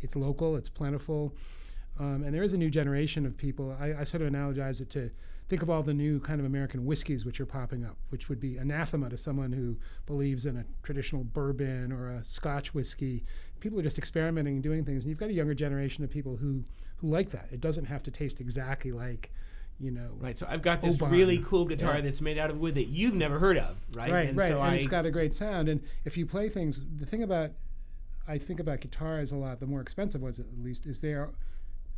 it's 0.00 0.14
local, 0.14 0.54
it's 0.54 0.68
plentiful, 0.68 1.34
um, 1.98 2.22
and 2.22 2.34
there 2.34 2.42
is 2.42 2.52
a 2.52 2.58
new 2.58 2.70
generation 2.70 3.26
of 3.26 3.36
people. 3.36 3.76
I, 3.80 3.94
I 4.00 4.04
sort 4.04 4.22
of 4.22 4.30
analogize 4.30 4.80
it 4.80 4.90
to 4.90 5.10
think 5.48 5.62
of 5.62 5.70
all 5.70 5.82
the 5.82 5.94
new 5.94 6.20
kind 6.20 6.40
of 6.40 6.46
American 6.46 6.84
whiskeys 6.84 7.24
which 7.24 7.40
are 7.40 7.46
popping 7.46 7.84
up, 7.84 7.96
which 8.10 8.28
would 8.28 8.38
be 8.38 8.56
anathema 8.56 9.10
to 9.10 9.16
someone 9.16 9.52
who 9.52 9.76
believes 10.06 10.46
in 10.46 10.56
a 10.56 10.64
traditional 10.82 11.24
bourbon 11.24 11.90
or 11.90 12.08
a 12.08 12.22
Scotch 12.22 12.72
whiskey. 12.72 13.24
People 13.62 13.78
are 13.78 13.82
just 13.82 13.96
experimenting 13.96 14.54
and 14.54 14.62
doing 14.62 14.84
things, 14.84 15.04
and 15.04 15.08
you've 15.08 15.20
got 15.20 15.28
a 15.30 15.32
younger 15.32 15.54
generation 15.54 16.02
of 16.02 16.10
people 16.10 16.36
who 16.36 16.64
who 16.96 17.06
like 17.08 17.30
that. 17.30 17.46
It 17.52 17.60
doesn't 17.60 17.84
have 17.84 18.02
to 18.02 18.10
taste 18.10 18.40
exactly 18.40 18.90
like, 18.90 19.30
you 19.78 19.92
know, 19.92 20.10
right. 20.18 20.36
So 20.36 20.46
I've 20.48 20.62
got 20.62 20.80
this 20.80 21.00
Oban. 21.00 21.12
really 21.12 21.38
cool 21.38 21.64
guitar 21.64 21.94
Yeah. 21.94 22.00
that's 22.00 22.20
made 22.20 22.38
out 22.38 22.50
of 22.50 22.58
wood 22.58 22.74
that 22.74 22.88
you've 22.88 23.14
never 23.14 23.38
heard 23.38 23.56
of, 23.58 23.76
right? 23.94 24.10
right, 24.10 24.28
and 24.30 24.36
right, 24.36 24.50
So 24.50 24.60
and 24.60 24.70
I, 24.72 24.74
it's 24.74 24.88
got 24.88 25.06
a 25.06 25.10
great 25.12 25.32
sound. 25.32 25.68
And 25.68 25.80
if 26.04 26.16
you 26.16 26.26
play 26.26 26.48
things, 26.48 26.80
the 26.98 27.06
thing 27.06 27.22
about 27.22 27.52
I 28.26 28.36
think 28.38 28.58
about 28.60 28.80
guitars 28.80 29.30
a 29.30 29.36
lot, 29.36 29.60
the 29.60 29.66
more 29.66 29.80
expensive 29.80 30.20
ones 30.22 30.38
at 30.40 30.46
least, 30.60 30.86
is 30.86 30.98
they 30.98 31.12
are 31.12 31.30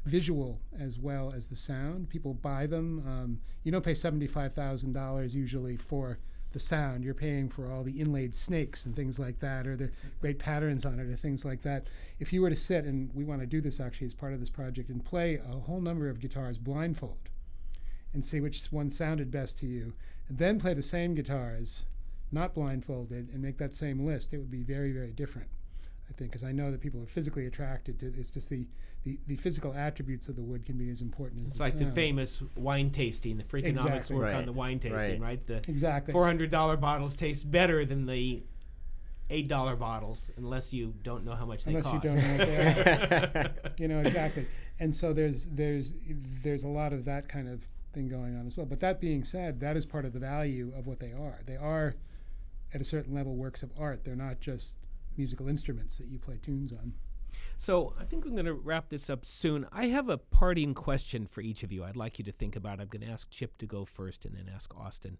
visual 0.04 0.60
as 0.78 0.98
well 0.98 1.32
as 1.34 1.46
the 1.46 1.56
sound. 1.56 2.10
People 2.10 2.34
buy 2.34 2.66
them. 2.66 3.02
Um, 3.06 3.40
you 3.62 3.72
don't 3.72 3.84
pay 3.84 3.92
$75,000 3.92 5.32
usually 5.32 5.76
for 5.76 6.18
the 6.54 6.60
sound. 6.60 7.04
You're 7.04 7.12
paying 7.12 7.50
for 7.50 7.70
all 7.70 7.82
the 7.82 8.00
inlaid 8.00 8.34
snakes 8.34 8.86
and 8.86 8.96
things 8.96 9.18
like 9.18 9.40
that, 9.40 9.66
or 9.66 9.76
the 9.76 9.90
great 10.20 10.38
patterns 10.38 10.86
on 10.86 10.98
it, 10.98 11.06
or 11.06 11.16
things 11.16 11.44
like 11.44 11.60
that. 11.62 11.88
If 12.18 12.32
you 12.32 12.40
were 12.40 12.48
to 12.48 12.56
sit, 12.56 12.86
and 12.86 13.10
we 13.14 13.24
want 13.24 13.42
to 13.42 13.46
do 13.46 13.60
this 13.60 13.80
actually 13.80 14.06
as 14.06 14.14
part 14.14 14.32
of 14.32 14.40
this 14.40 14.48
project, 14.48 14.88
and 14.88 15.04
play 15.04 15.34
a 15.34 15.58
whole 15.58 15.82
number 15.82 16.08
of 16.08 16.20
guitars 16.20 16.56
blindfold 16.56 17.28
and 18.14 18.24
see 18.24 18.40
which 18.40 18.64
one 18.70 18.90
sounded 18.90 19.30
best 19.30 19.58
to 19.58 19.66
you, 19.66 19.92
and 20.28 20.38
then 20.38 20.58
play 20.58 20.72
the 20.72 20.82
same 20.82 21.14
guitars, 21.14 21.84
not 22.32 22.54
blindfolded, 22.54 23.28
and 23.28 23.42
make 23.42 23.58
that 23.58 23.74
same 23.74 24.06
list, 24.06 24.32
it 24.32 24.38
would 24.38 24.50
be 24.50 24.62
very, 24.62 24.92
very 24.92 25.12
different. 25.12 25.48
I 26.08 26.12
think, 26.12 26.30
because 26.32 26.46
I 26.46 26.52
know 26.52 26.70
that 26.70 26.80
people 26.80 27.02
are 27.02 27.06
physically 27.06 27.46
attracted 27.46 27.98
to. 28.00 28.06
It's 28.18 28.30
just 28.30 28.48
the, 28.50 28.66
the, 29.04 29.18
the 29.26 29.36
physical 29.36 29.72
attributes 29.74 30.28
of 30.28 30.36
the 30.36 30.42
wood 30.42 30.66
can 30.66 30.76
be 30.76 30.90
as 30.90 31.00
important 31.00 31.40
as 31.42 31.48
It's 31.48 31.56
the 31.56 31.62
like 31.62 31.78
the 31.78 31.90
famous 31.92 32.42
wine 32.56 32.90
tasting. 32.90 33.38
The 33.38 33.44
Freakonomics 33.44 33.66
Exactly. 34.10 34.16
work 34.16 34.34
on 34.34 34.44
the 34.46 34.52
wine 34.52 34.78
tasting, 34.80 35.20
right? 35.20 35.44
The 35.46 35.56
Exactly. 35.68 36.12
four 36.12 36.26
hundred 36.26 36.50
dollar 36.50 36.76
bottles 36.76 37.14
taste 37.16 37.50
better 37.50 37.84
than 37.84 38.06
the 38.06 38.42
eight 39.30 39.48
dollar 39.48 39.74
bottles, 39.76 40.30
unless 40.36 40.72
you 40.74 40.92
don't 41.02 41.24
know 41.24 41.34
how 41.34 41.46
much 41.46 41.64
they 41.64 41.70
Unless 41.74 41.86
you 41.86 41.92
cost. 41.92 42.04
don't 42.04 42.16
know 42.16 42.36
what 42.36 43.34
they 43.34 43.82
you 43.82 43.88
know 43.88 44.00
exactly 44.00 44.46
and 44.78 44.94
so 44.94 45.14
there's 45.14 45.46
there's 45.50 45.94
there's 46.42 46.62
a 46.62 46.68
lot 46.68 46.92
of 46.92 47.06
that 47.06 47.26
kind 47.26 47.48
of 47.48 47.66
thing 47.94 48.06
going 48.08 48.36
on 48.38 48.46
as 48.46 48.54
well 48.56 48.66
but 48.66 48.80
that 48.80 49.00
being 49.00 49.24
said 49.24 49.60
that 49.60 49.78
is 49.78 49.86
part 49.86 50.04
of 50.04 50.12
the 50.12 50.18
value 50.18 50.70
of 50.76 50.86
what 50.86 51.00
they 51.00 51.10
are 51.12 51.40
they 51.46 51.56
are 51.56 51.94
at 52.74 52.80
a 52.82 52.84
certain 52.84 53.14
level 53.14 53.34
works 53.34 53.62
of 53.62 53.70
art 53.78 54.04
they're 54.04 54.14
not 54.14 54.40
just 54.40 54.74
musical 55.16 55.48
instruments 55.48 55.98
that 55.98 56.06
you 56.06 56.18
play 56.18 56.38
tunes 56.42 56.72
on 56.72 56.92
So 57.56 57.94
I 58.00 58.04
think 58.04 58.24
I'm 58.24 58.32
going 58.32 58.46
to 58.46 58.54
wrap 58.54 58.88
this 58.88 59.08
up 59.08 59.24
soon. 59.24 59.66
I 59.72 59.86
have 59.86 60.08
a 60.08 60.18
parting 60.18 60.74
question 60.74 61.26
for 61.26 61.40
each 61.40 61.62
of 61.62 61.72
you. 61.72 61.84
I'd 61.84 61.96
like 61.96 62.18
you 62.18 62.24
to 62.24 62.32
think 62.32 62.56
about. 62.56 62.80
I'm 62.80 62.88
going 62.88 63.06
to 63.06 63.12
ask 63.12 63.30
Chip 63.30 63.58
to 63.58 63.66
go 63.66 63.84
first, 63.84 64.24
and 64.24 64.34
then 64.34 64.50
ask 64.52 64.74
Austin. 64.76 65.18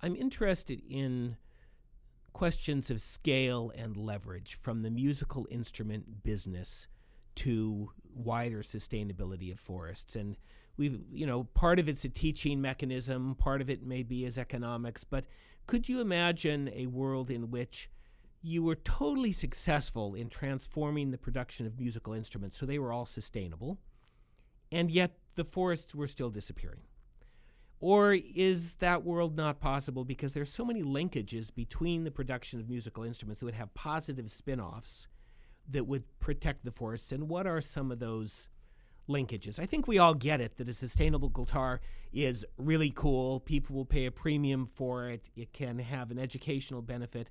I'm 0.00 0.16
interested 0.16 0.82
in 0.88 1.36
questions 2.32 2.90
of 2.90 3.00
scale 3.00 3.72
and 3.76 3.96
leverage 3.96 4.54
from 4.54 4.82
the 4.82 4.90
musical 4.90 5.46
instrument 5.50 6.22
business 6.22 6.86
to 7.34 7.90
wider 8.14 8.62
sustainability 8.62 9.52
of 9.52 9.58
forests 9.58 10.16
and 10.16 10.36
we've 10.76 11.00
you 11.10 11.26
know 11.26 11.44
part 11.54 11.78
of 11.78 11.88
it's 11.88 12.04
a 12.04 12.08
teaching 12.08 12.60
mechanism 12.60 13.34
part 13.34 13.60
of 13.60 13.70
it 13.70 13.82
maybe 13.82 14.24
is 14.24 14.36
economics 14.38 15.04
but 15.04 15.24
could 15.66 15.88
you 15.88 16.00
imagine 16.00 16.70
a 16.74 16.86
world 16.86 17.30
in 17.30 17.50
which 17.50 17.88
you 18.42 18.62
were 18.62 18.74
totally 18.74 19.32
successful 19.32 20.14
in 20.14 20.28
transforming 20.28 21.10
the 21.12 21.18
production 21.18 21.64
of 21.66 21.78
musical 21.78 22.12
instruments 22.12 22.58
so 22.58 22.66
they 22.66 22.78
were 22.78 22.92
all 22.92 23.06
sustainable 23.06 23.78
and 24.72 24.90
yet 24.90 25.18
the 25.36 25.44
forests 25.44 25.94
were 25.94 26.08
still 26.08 26.30
disappearing. 26.30 26.80
Or 27.78 28.14
is 28.14 28.74
that 28.74 29.04
world 29.04 29.36
not 29.36 29.60
possible 29.60 30.04
because 30.04 30.32
there's 30.32 30.52
so 30.52 30.64
many 30.64 30.82
linkages 30.82 31.52
between 31.52 32.04
the 32.04 32.10
production 32.10 32.60
of 32.60 32.68
musical 32.68 33.02
instruments 33.02 33.40
that 33.40 33.46
would 33.46 33.54
have 33.54 33.74
positive 33.74 34.30
spin-offs 34.30 35.08
that 35.68 35.86
would 35.86 36.04
protect 36.20 36.64
the 36.64 36.70
forests 36.70 37.12
and 37.12 37.28
what 37.28 37.46
are 37.46 37.60
some 37.60 37.90
of 37.90 37.98
those 37.98 38.48
linkages? 39.08 39.58
I 39.58 39.66
think 39.66 39.88
we 39.88 39.98
all 39.98 40.14
get 40.14 40.40
it 40.40 40.56
that 40.56 40.68
a 40.68 40.74
sustainable 40.74 41.28
guitar 41.28 41.80
is 42.12 42.44
really 42.56 42.92
cool. 42.94 43.40
People 43.40 43.76
will 43.76 43.84
pay 43.84 44.06
a 44.06 44.12
premium 44.12 44.66
for 44.66 45.08
it. 45.08 45.24
It 45.34 45.52
can 45.52 45.78
have 45.80 46.10
an 46.10 46.18
educational 46.18 46.82
benefit 46.82 47.30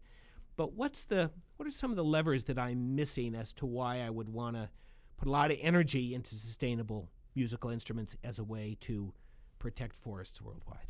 but 0.55 0.73
what's 0.73 1.03
the 1.03 1.31
what 1.57 1.67
are 1.67 1.71
some 1.71 1.91
of 1.91 1.97
the 1.97 2.03
levers 2.03 2.45
that 2.45 2.57
i'm 2.57 2.95
missing 2.95 3.35
as 3.35 3.53
to 3.53 3.65
why 3.65 4.01
i 4.01 4.09
would 4.09 4.29
want 4.29 4.55
to 4.55 4.69
put 5.17 5.27
a 5.27 5.31
lot 5.31 5.51
of 5.51 5.57
energy 5.61 6.13
into 6.13 6.35
sustainable 6.35 7.09
musical 7.35 7.69
instruments 7.69 8.15
as 8.23 8.39
a 8.39 8.43
way 8.43 8.77
to 8.81 9.13
protect 9.59 9.95
forests 9.95 10.41
worldwide? 10.41 10.87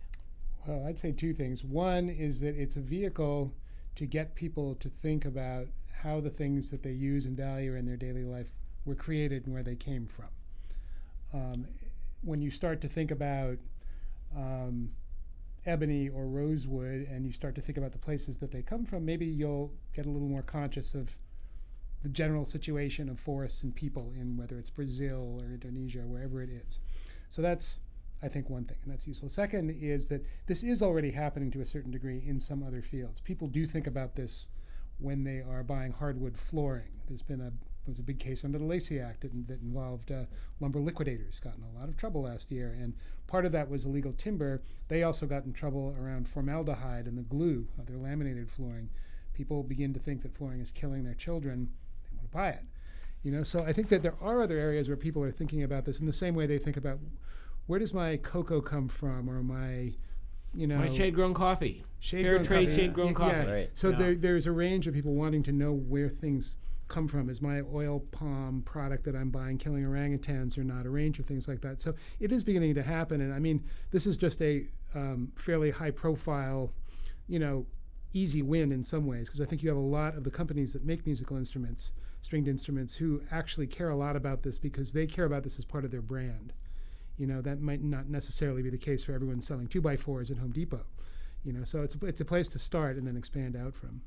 Well 0.68 0.86
i'd 0.88 1.00
say 1.00 1.12
two 1.12 1.34
things. 1.34 1.64
One 1.64 2.10
is 2.10 2.40
that 2.42 2.56
it's 2.56 2.76
a 2.76 2.82
vehicle 2.82 3.54
to 3.96 4.06
get 4.06 4.36
people 4.36 4.76
to 4.76 4.90
think 4.90 5.26
about 5.26 5.68
how 6.02 6.20
the 6.20 6.30
things 6.30 6.72
that 6.72 6.84
they 6.84 6.92
use 6.92 7.26
and 7.26 7.38
value 7.38 7.76
in 7.76 7.86
their 7.86 7.98
daily 7.98 8.24
life 8.24 8.54
were 8.86 8.96
created 8.96 9.46
and 9.46 9.54
where 9.54 9.64
they 9.64 9.76
came 9.76 10.08
from. 10.08 10.30
Um, 11.34 11.68
when 12.24 12.42
you 12.42 12.52
start 12.52 12.82
to 12.82 12.88
think 12.88 13.12
about 13.12 13.58
um, 14.36 14.92
ebony 15.66 16.10
or 16.10 16.28
rosewood 16.28 17.08
and 17.10 17.26
you 17.26 17.32
start 17.32 17.56
to 17.56 17.62
think 17.62 17.78
about 17.78 17.92
the 17.92 17.98
places 17.98 18.38
that 18.38 18.52
they 18.52 18.62
come 18.62 18.86
from, 18.86 19.06
maybe 19.06 19.26
you'll 19.26 19.74
get 19.94 20.06
a 20.06 20.10
little 20.10 20.28
more 20.28 20.42
conscious 20.42 20.96
of 20.96 21.18
the 22.04 22.10
general 22.10 22.46
situation 22.46 23.10
of 23.10 23.20
forests 23.20 23.62
and 23.62 23.76
people 23.76 24.12
in 24.20 24.36
whether 24.36 24.58
it's 24.58 24.70
Brazil 24.70 25.40
or 25.40 25.46
Indonesia 25.46 26.00
or 26.00 26.08
wherever 26.08 26.42
it 26.42 26.50
is. 26.50 26.80
So 27.30 27.42
that's, 27.42 27.78
I 28.24 28.28
think, 28.28 28.50
one 28.50 28.66
thing, 28.66 28.78
and 28.84 28.92
that's 28.92 29.08
useful. 29.08 29.30
Second 29.30 29.70
is 29.80 30.08
that 30.08 30.26
this 30.48 30.64
is 30.64 30.82
already 30.82 31.12
happening 31.12 31.52
to 31.52 31.62
a 31.62 31.66
certain 31.66 31.92
degree 31.92 32.24
in 32.26 32.40
some 32.40 32.64
other 32.64 32.82
fields. 32.82 33.22
People 33.22 33.48
do 33.48 33.68
think 33.68 33.86
about 33.86 34.16
this 34.16 34.48
when 34.98 35.24
they 35.24 35.42
are 35.42 35.64
buying 35.64 35.92
hardwood 35.92 36.38
flooring. 36.38 37.02
There's 37.08 37.22
been 37.22 37.42
a 37.42 37.52
there 37.86 37.92
was 37.92 38.00
a 38.00 38.04
big 38.04 38.20
case 38.20 38.44
under 38.44 38.58
the 38.60 38.66
Lacey 38.66 39.00
Act 39.00 39.22
that, 39.22 39.48
that 39.48 39.62
involved 39.62 40.12
uh, 40.12 40.26
lumber 40.60 40.80
liquidators 40.80 41.40
got 41.40 41.56
in 41.58 41.64
a 41.64 41.80
lot 41.80 41.90
of 41.90 41.98
trouble 41.98 42.22
last 42.24 42.52
year, 42.52 42.76
and 42.80 42.94
part 43.28 43.46
of 43.46 43.52
that 43.54 43.70
was 43.70 43.86
illegal 43.86 44.14
timber. 44.14 44.62
They 44.88 45.02
also 45.04 45.26
got 45.26 45.46
in 45.46 45.54
trouble 45.54 45.96
around 46.00 46.28
formaldehyde 46.28 47.08
and 47.08 47.18
the 47.18 47.24
glue 47.24 47.68
of 47.80 47.88
their 47.88 47.98
laminated 47.98 48.52
flooring. 48.52 48.90
People 49.34 49.64
begin 49.64 49.94
to 49.94 50.00
think 50.00 50.22
that 50.22 50.36
flooring 50.36 50.62
is 50.62 50.72
killing 50.72 51.04
their 51.04 51.16
children. 51.16 51.70
They 52.04 52.16
want 52.16 52.30
to 52.30 52.38
buy 52.38 52.50
it, 52.50 52.64
you 53.24 53.32
know. 53.32 53.44
So 53.44 53.64
I 53.66 53.74
think 53.74 53.90
that 53.90 54.04
there 54.04 54.16
are 54.22 54.44
other 54.44 54.58
areas 54.60 54.88
where 54.88 54.98
people 54.98 55.24
are 55.24 55.32
thinking 55.32 55.64
about 55.64 55.86
this 55.86 56.00
in 56.00 56.06
the 56.06 56.14
same 56.14 56.36
way 56.36 56.46
they 56.46 56.60
think 56.60 56.78
about 56.78 57.00
where 57.66 57.80
does 57.80 57.94
my 57.94 58.18
cocoa 58.18 58.62
come 58.62 58.88
from 58.90 59.30
or 59.30 59.42
my 59.42 59.94
you 60.54 60.68
know 60.68 60.78
my 60.78 60.88
shade 60.90 61.16
grown 61.16 61.34
coffee 61.34 61.84
shade 62.00 62.24
fair 62.24 62.34
grown 62.34 62.46
trade 62.46 62.68
coffee. 62.68 62.76
shade 62.76 62.94
grown 62.94 63.08
Yeah, 63.08 63.14
coffee 63.14 63.32
yeah. 63.48 63.52
Right. 63.54 63.70
So 63.74 63.90
Yeah. 63.90 63.98
there, 63.98 64.16
there's 64.16 64.48
a 64.48 64.52
range 64.52 64.86
of 64.86 64.94
people 64.94 65.14
wanting 65.14 65.44
to 65.44 65.52
know 65.54 65.72
where 65.72 66.10
things 66.10 66.56
come 66.92 67.08
from. 67.08 67.30
Is 67.30 67.42
my 67.42 67.62
oil 67.74 68.02
palm 68.12 68.62
product 68.66 69.06
that 69.06 69.16
I'm 69.16 69.30
buying 69.30 69.58
killing 69.58 69.84
orangutans 69.84 70.58
or 70.58 70.64
not? 70.64 70.86
A 70.86 70.90
of 70.90 71.26
things 71.26 71.48
like 71.48 71.62
that. 71.62 71.82
So 71.82 71.96
it 72.20 72.32
is 72.32 72.44
beginning 72.44 72.76
to 72.76 72.84
happen. 72.84 73.22
And 73.22 73.34
I 73.34 73.40
mean, 73.40 73.64
this 73.92 74.06
is 74.06 74.18
just 74.18 74.42
a 74.42 74.68
um, 74.94 75.32
fairly 75.36 75.72
high 75.72 75.92
profile, 75.92 76.74
you 77.28 77.40
know, 77.40 77.66
easy 78.14 78.42
win 78.42 78.72
in 78.72 78.84
some 78.84 79.08
ways 79.08 79.28
because 79.28 79.40
I 79.40 79.46
think 79.46 79.64
you 79.64 79.70
have 79.70 79.78
a 79.78 79.82
lot 79.82 80.16
of 80.16 80.26
the 80.26 80.32
companies 80.32 80.74
that 80.74 80.84
make 80.84 81.06
musical 81.06 81.38
instruments, 81.38 81.94
stringed 82.22 82.48
instruments, 82.48 82.96
who 82.96 83.22
actually 83.32 83.68
care 83.68 83.90
a 83.90 83.96
lot 83.96 84.16
about 84.16 84.44
this 84.44 84.60
because 84.60 84.92
they 84.92 85.08
care 85.08 85.26
about 85.26 85.44
this 85.44 85.58
as 85.58 85.66
part 85.66 85.86
of 85.86 85.92
their 85.92 86.02
brand. 86.02 86.54
You 87.18 87.28
know, 87.28 87.42
that 87.42 87.62
might 87.62 87.82
not 87.82 88.10
necessarily 88.10 88.62
be 88.62 88.70
the 88.70 88.78
case 88.78 89.04
for 89.04 89.14
everyone 89.14 89.42
selling 89.42 89.68
two 89.68 89.82
by 89.82 89.96
fours 89.96 90.30
at 90.30 90.38
Home 90.38 90.52
Depot. 90.52 90.86
You 91.44 91.54
know, 91.54 91.64
so 91.64 91.82
it's 91.82 91.96
a, 91.96 92.06
it's 92.06 92.22
a 92.22 92.26
place 92.26 92.50
to 92.50 92.60
start 92.60 92.98
and 92.98 93.08
then 93.08 93.18
expand 93.18 93.56
out 93.56 93.76
from. 93.76 94.02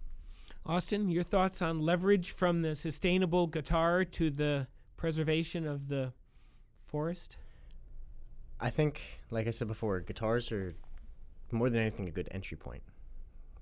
Austin, 0.66 1.10
your 1.10 1.22
thoughts 1.22 1.60
on 1.60 1.80
leverage 1.80 2.30
from 2.30 2.62
the 2.62 2.74
sustainable 2.74 3.46
guitar 3.46 4.04
to 4.04 4.30
the 4.30 4.66
preservation 4.96 5.66
of 5.66 5.88
the 5.88 6.12
forest? 6.86 7.36
I 8.58 8.70
think, 8.70 9.02
like 9.30 9.46
I 9.46 9.50
said 9.50 9.68
before, 9.68 10.00
guitars 10.00 10.50
are 10.52 10.74
more 11.50 11.68
than 11.68 11.80
anything 11.80 12.08
a 12.08 12.10
good 12.10 12.28
entry 12.30 12.56
point 12.56 12.82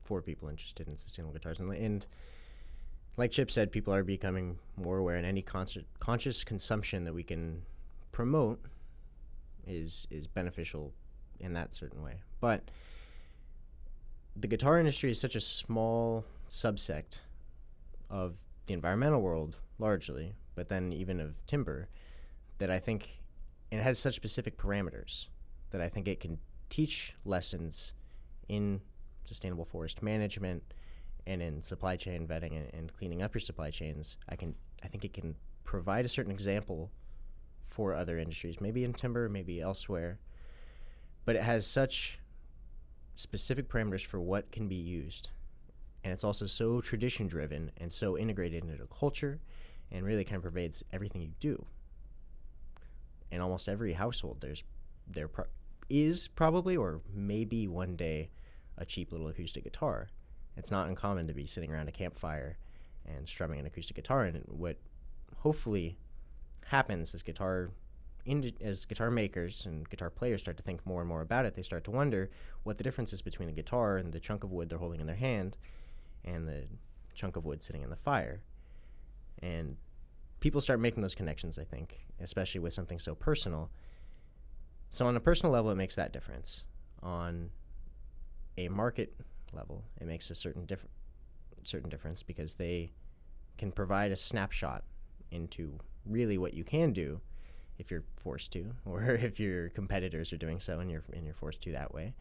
for 0.04 0.22
people 0.22 0.48
interested 0.48 0.86
in 0.86 0.96
sustainable 0.96 1.32
guitars. 1.32 1.58
And, 1.58 1.72
and 1.72 2.06
like 3.16 3.32
Chip 3.32 3.50
said, 3.50 3.72
people 3.72 3.92
are 3.92 4.04
becoming 4.04 4.58
more 4.76 4.98
aware, 4.98 5.16
and 5.16 5.26
any 5.26 5.42
conscious 5.42 5.84
conscious 5.98 6.44
consumption 6.44 7.04
that 7.04 7.14
we 7.14 7.22
can 7.22 7.62
promote 8.12 8.60
is 9.66 10.06
is 10.10 10.26
beneficial 10.26 10.92
in 11.40 11.52
that 11.54 11.74
certain 11.74 12.02
way. 12.02 12.20
But 12.40 12.70
the 14.36 14.46
guitar 14.46 14.78
industry 14.78 15.10
is 15.10 15.20
such 15.20 15.36
a 15.36 15.40
small 15.40 16.24
subsect 16.52 17.20
of 18.10 18.36
the 18.66 18.74
environmental 18.74 19.22
world, 19.22 19.56
largely, 19.78 20.34
but 20.54 20.68
then 20.68 20.92
even 20.92 21.18
of 21.18 21.44
timber, 21.46 21.88
that 22.58 22.70
I 22.70 22.78
think 22.78 23.22
it 23.70 23.80
has 23.80 23.98
such 23.98 24.14
specific 24.14 24.58
parameters 24.58 25.28
that 25.70 25.80
I 25.80 25.88
think 25.88 26.06
it 26.06 26.20
can 26.20 26.38
teach 26.68 27.14
lessons 27.24 27.94
in 28.48 28.82
sustainable 29.24 29.64
forest 29.64 30.02
management 30.02 30.62
and 31.26 31.40
in 31.40 31.62
supply 31.62 31.96
chain 31.96 32.26
vetting 32.26 32.54
and, 32.54 32.68
and 32.74 32.92
cleaning 32.92 33.22
up 33.22 33.32
your 33.32 33.40
supply 33.40 33.70
chains. 33.70 34.18
I 34.28 34.36
can 34.36 34.54
I 34.84 34.88
think 34.88 35.06
it 35.06 35.14
can 35.14 35.36
provide 35.64 36.04
a 36.04 36.08
certain 36.08 36.32
example 36.32 36.90
for 37.66 37.94
other 37.94 38.18
industries, 38.18 38.60
maybe 38.60 38.84
in 38.84 38.92
timber, 38.92 39.28
maybe 39.28 39.60
elsewhere. 39.60 40.18
But 41.24 41.36
it 41.36 41.42
has 41.42 41.66
such 41.66 42.18
specific 43.14 43.70
parameters 43.70 44.04
for 44.04 44.20
what 44.20 44.50
can 44.50 44.68
be 44.68 44.74
used. 44.74 45.30
And 46.04 46.12
it's 46.12 46.24
also 46.24 46.46
so 46.46 46.80
tradition 46.80 47.28
driven 47.28 47.70
and 47.76 47.92
so 47.92 48.18
integrated 48.18 48.64
into 48.64 48.86
culture 48.86 49.40
and 49.90 50.04
really 50.04 50.24
kind 50.24 50.36
of 50.36 50.42
pervades 50.42 50.82
everything 50.92 51.20
you 51.20 51.32
do. 51.38 51.64
In 53.30 53.40
almost 53.40 53.68
every 53.68 53.92
household 53.92 54.40
there's 54.40 54.64
there 55.06 55.28
pro- 55.28 55.46
is 55.88 56.28
probably 56.28 56.76
or 56.76 57.00
maybe 57.12 57.68
one 57.68 57.96
day 57.96 58.30
a 58.78 58.84
cheap 58.84 59.12
little 59.12 59.28
acoustic 59.28 59.64
guitar. 59.64 60.08
It's 60.56 60.70
not 60.70 60.88
uncommon 60.88 61.26
to 61.28 61.34
be 61.34 61.46
sitting 61.46 61.72
around 61.72 61.88
a 61.88 61.92
campfire 61.92 62.58
and 63.06 63.28
strumming 63.28 63.60
an 63.60 63.66
acoustic 63.66 63.96
guitar 63.96 64.24
and 64.24 64.42
what 64.48 64.76
hopefully 65.38 65.98
happens 66.66 67.14
as 67.14 67.22
guitar 67.22 67.70
as 68.60 68.84
guitar 68.84 69.10
makers 69.10 69.66
and 69.66 69.88
guitar 69.90 70.08
players 70.08 70.40
start 70.40 70.56
to 70.56 70.62
think 70.62 70.86
more 70.86 71.00
and 71.00 71.08
more 71.08 71.22
about 71.22 71.44
it, 71.44 71.54
they 71.54 71.62
start 71.62 71.82
to 71.82 71.90
wonder 71.90 72.30
what 72.62 72.78
the 72.78 72.84
difference 72.84 73.12
is 73.12 73.20
between 73.20 73.48
the 73.48 73.54
guitar 73.54 73.96
and 73.96 74.12
the 74.12 74.20
chunk 74.20 74.44
of 74.44 74.52
wood 74.52 74.68
they're 74.68 74.78
holding 74.78 75.00
in 75.00 75.06
their 75.08 75.16
hand 75.16 75.56
and 76.24 76.48
the 76.48 76.64
chunk 77.14 77.36
of 77.36 77.44
wood 77.44 77.62
sitting 77.62 77.82
in 77.82 77.90
the 77.90 77.96
fire. 77.96 78.42
And 79.42 79.76
people 80.40 80.60
start 80.60 80.80
making 80.80 81.02
those 81.02 81.14
connections, 81.14 81.58
I 81.58 81.64
think, 81.64 82.06
especially 82.20 82.60
with 82.60 82.72
something 82.72 82.98
so 82.98 83.14
personal. 83.14 83.70
So, 84.90 85.06
on 85.06 85.16
a 85.16 85.20
personal 85.20 85.52
level, 85.52 85.70
it 85.70 85.76
makes 85.76 85.94
that 85.96 86.12
difference. 86.12 86.64
On 87.02 87.50
a 88.56 88.68
market 88.68 89.14
level, 89.52 89.84
it 90.00 90.06
makes 90.06 90.30
a 90.30 90.34
certain, 90.34 90.66
diff- 90.66 90.86
certain 91.64 91.88
difference 91.88 92.22
because 92.22 92.54
they 92.54 92.92
can 93.58 93.72
provide 93.72 94.12
a 94.12 94.16
snapshot 94.16 94.84
into 95.30 95.78
really 96.06 96.38
what 96.38 96.54
you 96.54 96.64
can 96.64 96.92
do 96.92 97.20
if 97.78 97.90
you're 97.90 98.04
forced 98.16 98.52
to, 98.52 98.72
or 98.84 99.02
if 99.02 99.40
your 99.40 99.70
competitors 99.70 100.32
are 100.32 100.36
doing 100.36 100.60
so 100.60 100.80
and 100.80 100.90
you're 100.90 101.04
and 101.12 101.24
you're 101.24 101.34
forced 101.34 101.60
to 101.62 101.72
that 101.72 101.92
way, 101.94 102.14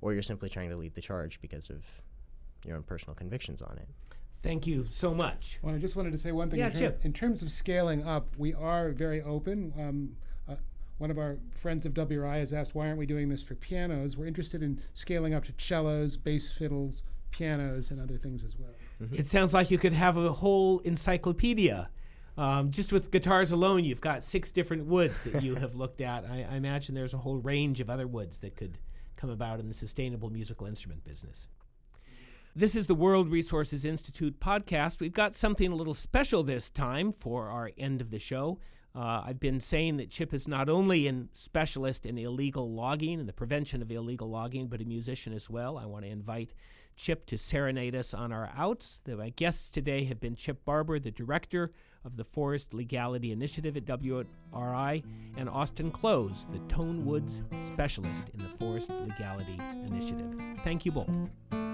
or 0.00 0.12
you're 0.12 0.22
simply 0.22 0.48
trying 0.48 0.70
to 0.70 0.76
lead 0.76 0.94
the 0.94 1.00
charge 1.00 1.40
because 1.40 1.70
of 1.70 1.84
your 2.64 2.76
own 2.76 2.82
personal 2.82 3.14
convictions 3.14 3.62
on 3.62 3.78
it. 3.78 3.88
Thank 4.42 4.66
you 4.66 4.86
so 4.90 5.14
much. 5.14 5.58
Well, 5.62 5.74
I 5.74 5.78
just 5.78 5.96
wanted 5.96 6.12
to 6.12 6.18
say 6.18 6.30
one 6.30 6.50
thing. 6.50 6.58
Yeah, 6.58 6.66
in, 6.66 6.72
ter- 6.72 6.78
Chip. 6.78 7.00
in 7.04 7.12
terms 7.14 7.42
of 7.42 7.50
scaling 7.50 8.06
up, 8.06 8.34
we 8.36 8.52
are 8.52 8.90
very 8.90 9.22
open. 9.22 9.72
Um, 9.78 10.16
uh, 10.46 10.56
one 10.98 11.10
of 11.10 11.18
our 11.18 11.38
friends 11.56 11.86
of 11.86 11.94
WRI 11.94 12.40
has 12.40 12.52
asked, 12.52 12.74
why 12.74 12.86
aren't 12.86 12.98
we 12.98 13.06
doing 13.06 13.30
this 13.30 13.42
for 13.42 13.54
pianos? 13.54 14.18
We're 14.18 14.26
interested 14.26 14.62
in 14.62 14.82
scaling 14.92 15.32
up 15.32 15.44
to 15.44 15.52
cellos, 15.56 16.18
bass 16.18 16.50
fiddles, 16.50 17.02
pianos, 17.30 17.90
and 17.90 18.00
other 18.00 18.18
things 18.18 18.44
as 18.44 18.54
well. 18.58 18.74
It 19.12 19.26
sounds 19.26 19.54
like 19.54 19.70
you 19.70 19.78
could 19.78 19.94
have 19.94 20.16
a 20.18 20.32
whole 20.32 20.80
encyclopedia. 20.80 21.88
Um, 22.36 22.70
just 22.70 22.92
with 22.92 23.10
guitars 23.10 23.50
alone, 23.50 23.84
you've 23.84 24.00
got 24.00 24.22
six 24.22 24.50
different 24.50 24.86
woods 24.86 25.20
that 25.22 25.42
you 25.42 25.54
have 25.54 25.74
looked 25.76 26.00
at. 26.00 26.24
I, 26.24 26.46
I 26.50 26.56
imagine 26.56 26.94
there's 26.94 27.14
a 27.14 27.18
whole 27.18 27.38
range 27.38 27.80
of 27.80 27.88
other 27.88 28.06
woods 28.06 28.38
that 28.38 28.56
could 28.56 28.78
come 29.16 29.30
about 29.30 29.60
in 29.60 29.68
the 29.68 29.74
sustainable 29.74 30.30
musical 30.30 30.66
instrument 30.66 31.04
business. 31.04 31.48
This 32.56 32.76
is 32.76 32.86
the 32.86 32.94
World 32.94 33.32
Resources 33.32 33.84
Institute 33.84 34.38
podcast. 34.38 35.00
We've 35.00 35.12
got 35.12 35.34
something 35.34 35.72
a 35.72 35.74
little 35.74 35.92
special 35.92 36.44
this 36.44 36.70
time 36.70 37.10
for 37.10 37.48
our 37.48 37.72
end 37.76 38.00
of 38.00 38.12
the 38.12 38.20
show. 38.20 38.60
Uh, 38.94 39.24
I've 39.26 39.40
been 39.40 39.58
saying 39.58 39.96
that 39.96 40.08
Chip 40.08 40.32
is 40.32 40.46
not 40.46 40.68
only 40.68 41.08
a 41.08 41.24
specialist 41.32 42.06
in 42.06 42.16
illegal 42.16 42.70
logging 42.70 43.18
and 43.18 43.28
the 43.28 43.32
prevention 43.32 43.82
of 43.82 43.90
illegal 43.90 44.30
logging, 44.30 44.68
but 44.68 44.80
a 44.80 44.84
musician 44.84 45.32
as 45.32 45.50
well. 45.50 45.76
I 45.76 45.86
want 45.86 46.04
to 46.04 46.10
invite 46.12 46.52
Chip 46.94 47.26
to 47.26 47.36
serenade 47.36 47.96
us 47.96 48.14
on 48.14 48.30
our 48.30 48.48
outs. 48.56 49.00
The, 49.02 49.16
my 49.16 49.30
guests 49.30 49.68
today 49.68 50.04
have 50.04 50.20
been 50.20 50.36
Chip 50.36 50.64
Barber, 50.64 51.00
the 51.00 51.10
director 51.10 51.72
of 52.04 52.16
the 52.16 52.24
Forest 52.24 52.72
Legality 52.72 53.32
Initiative 53.32 53.76
at 53.76 53.84
WRI, 53.84 55.02
and 55.36 55.48
Austin 55.48 55.90
Close, 55.90 56.46
the 56.52 56.60
Tone 56.72 57.04
Woods 57.04 57.42
specialist 57.66 58.30
in 58.32 58.38
the 58.38 58.64
Forest 58.64 58.90
Legality 58.90 59.58
Initiative. 59.88 60.40
Thank 60.62 60.86
you 60.86 60.92
both. 60.92 61.73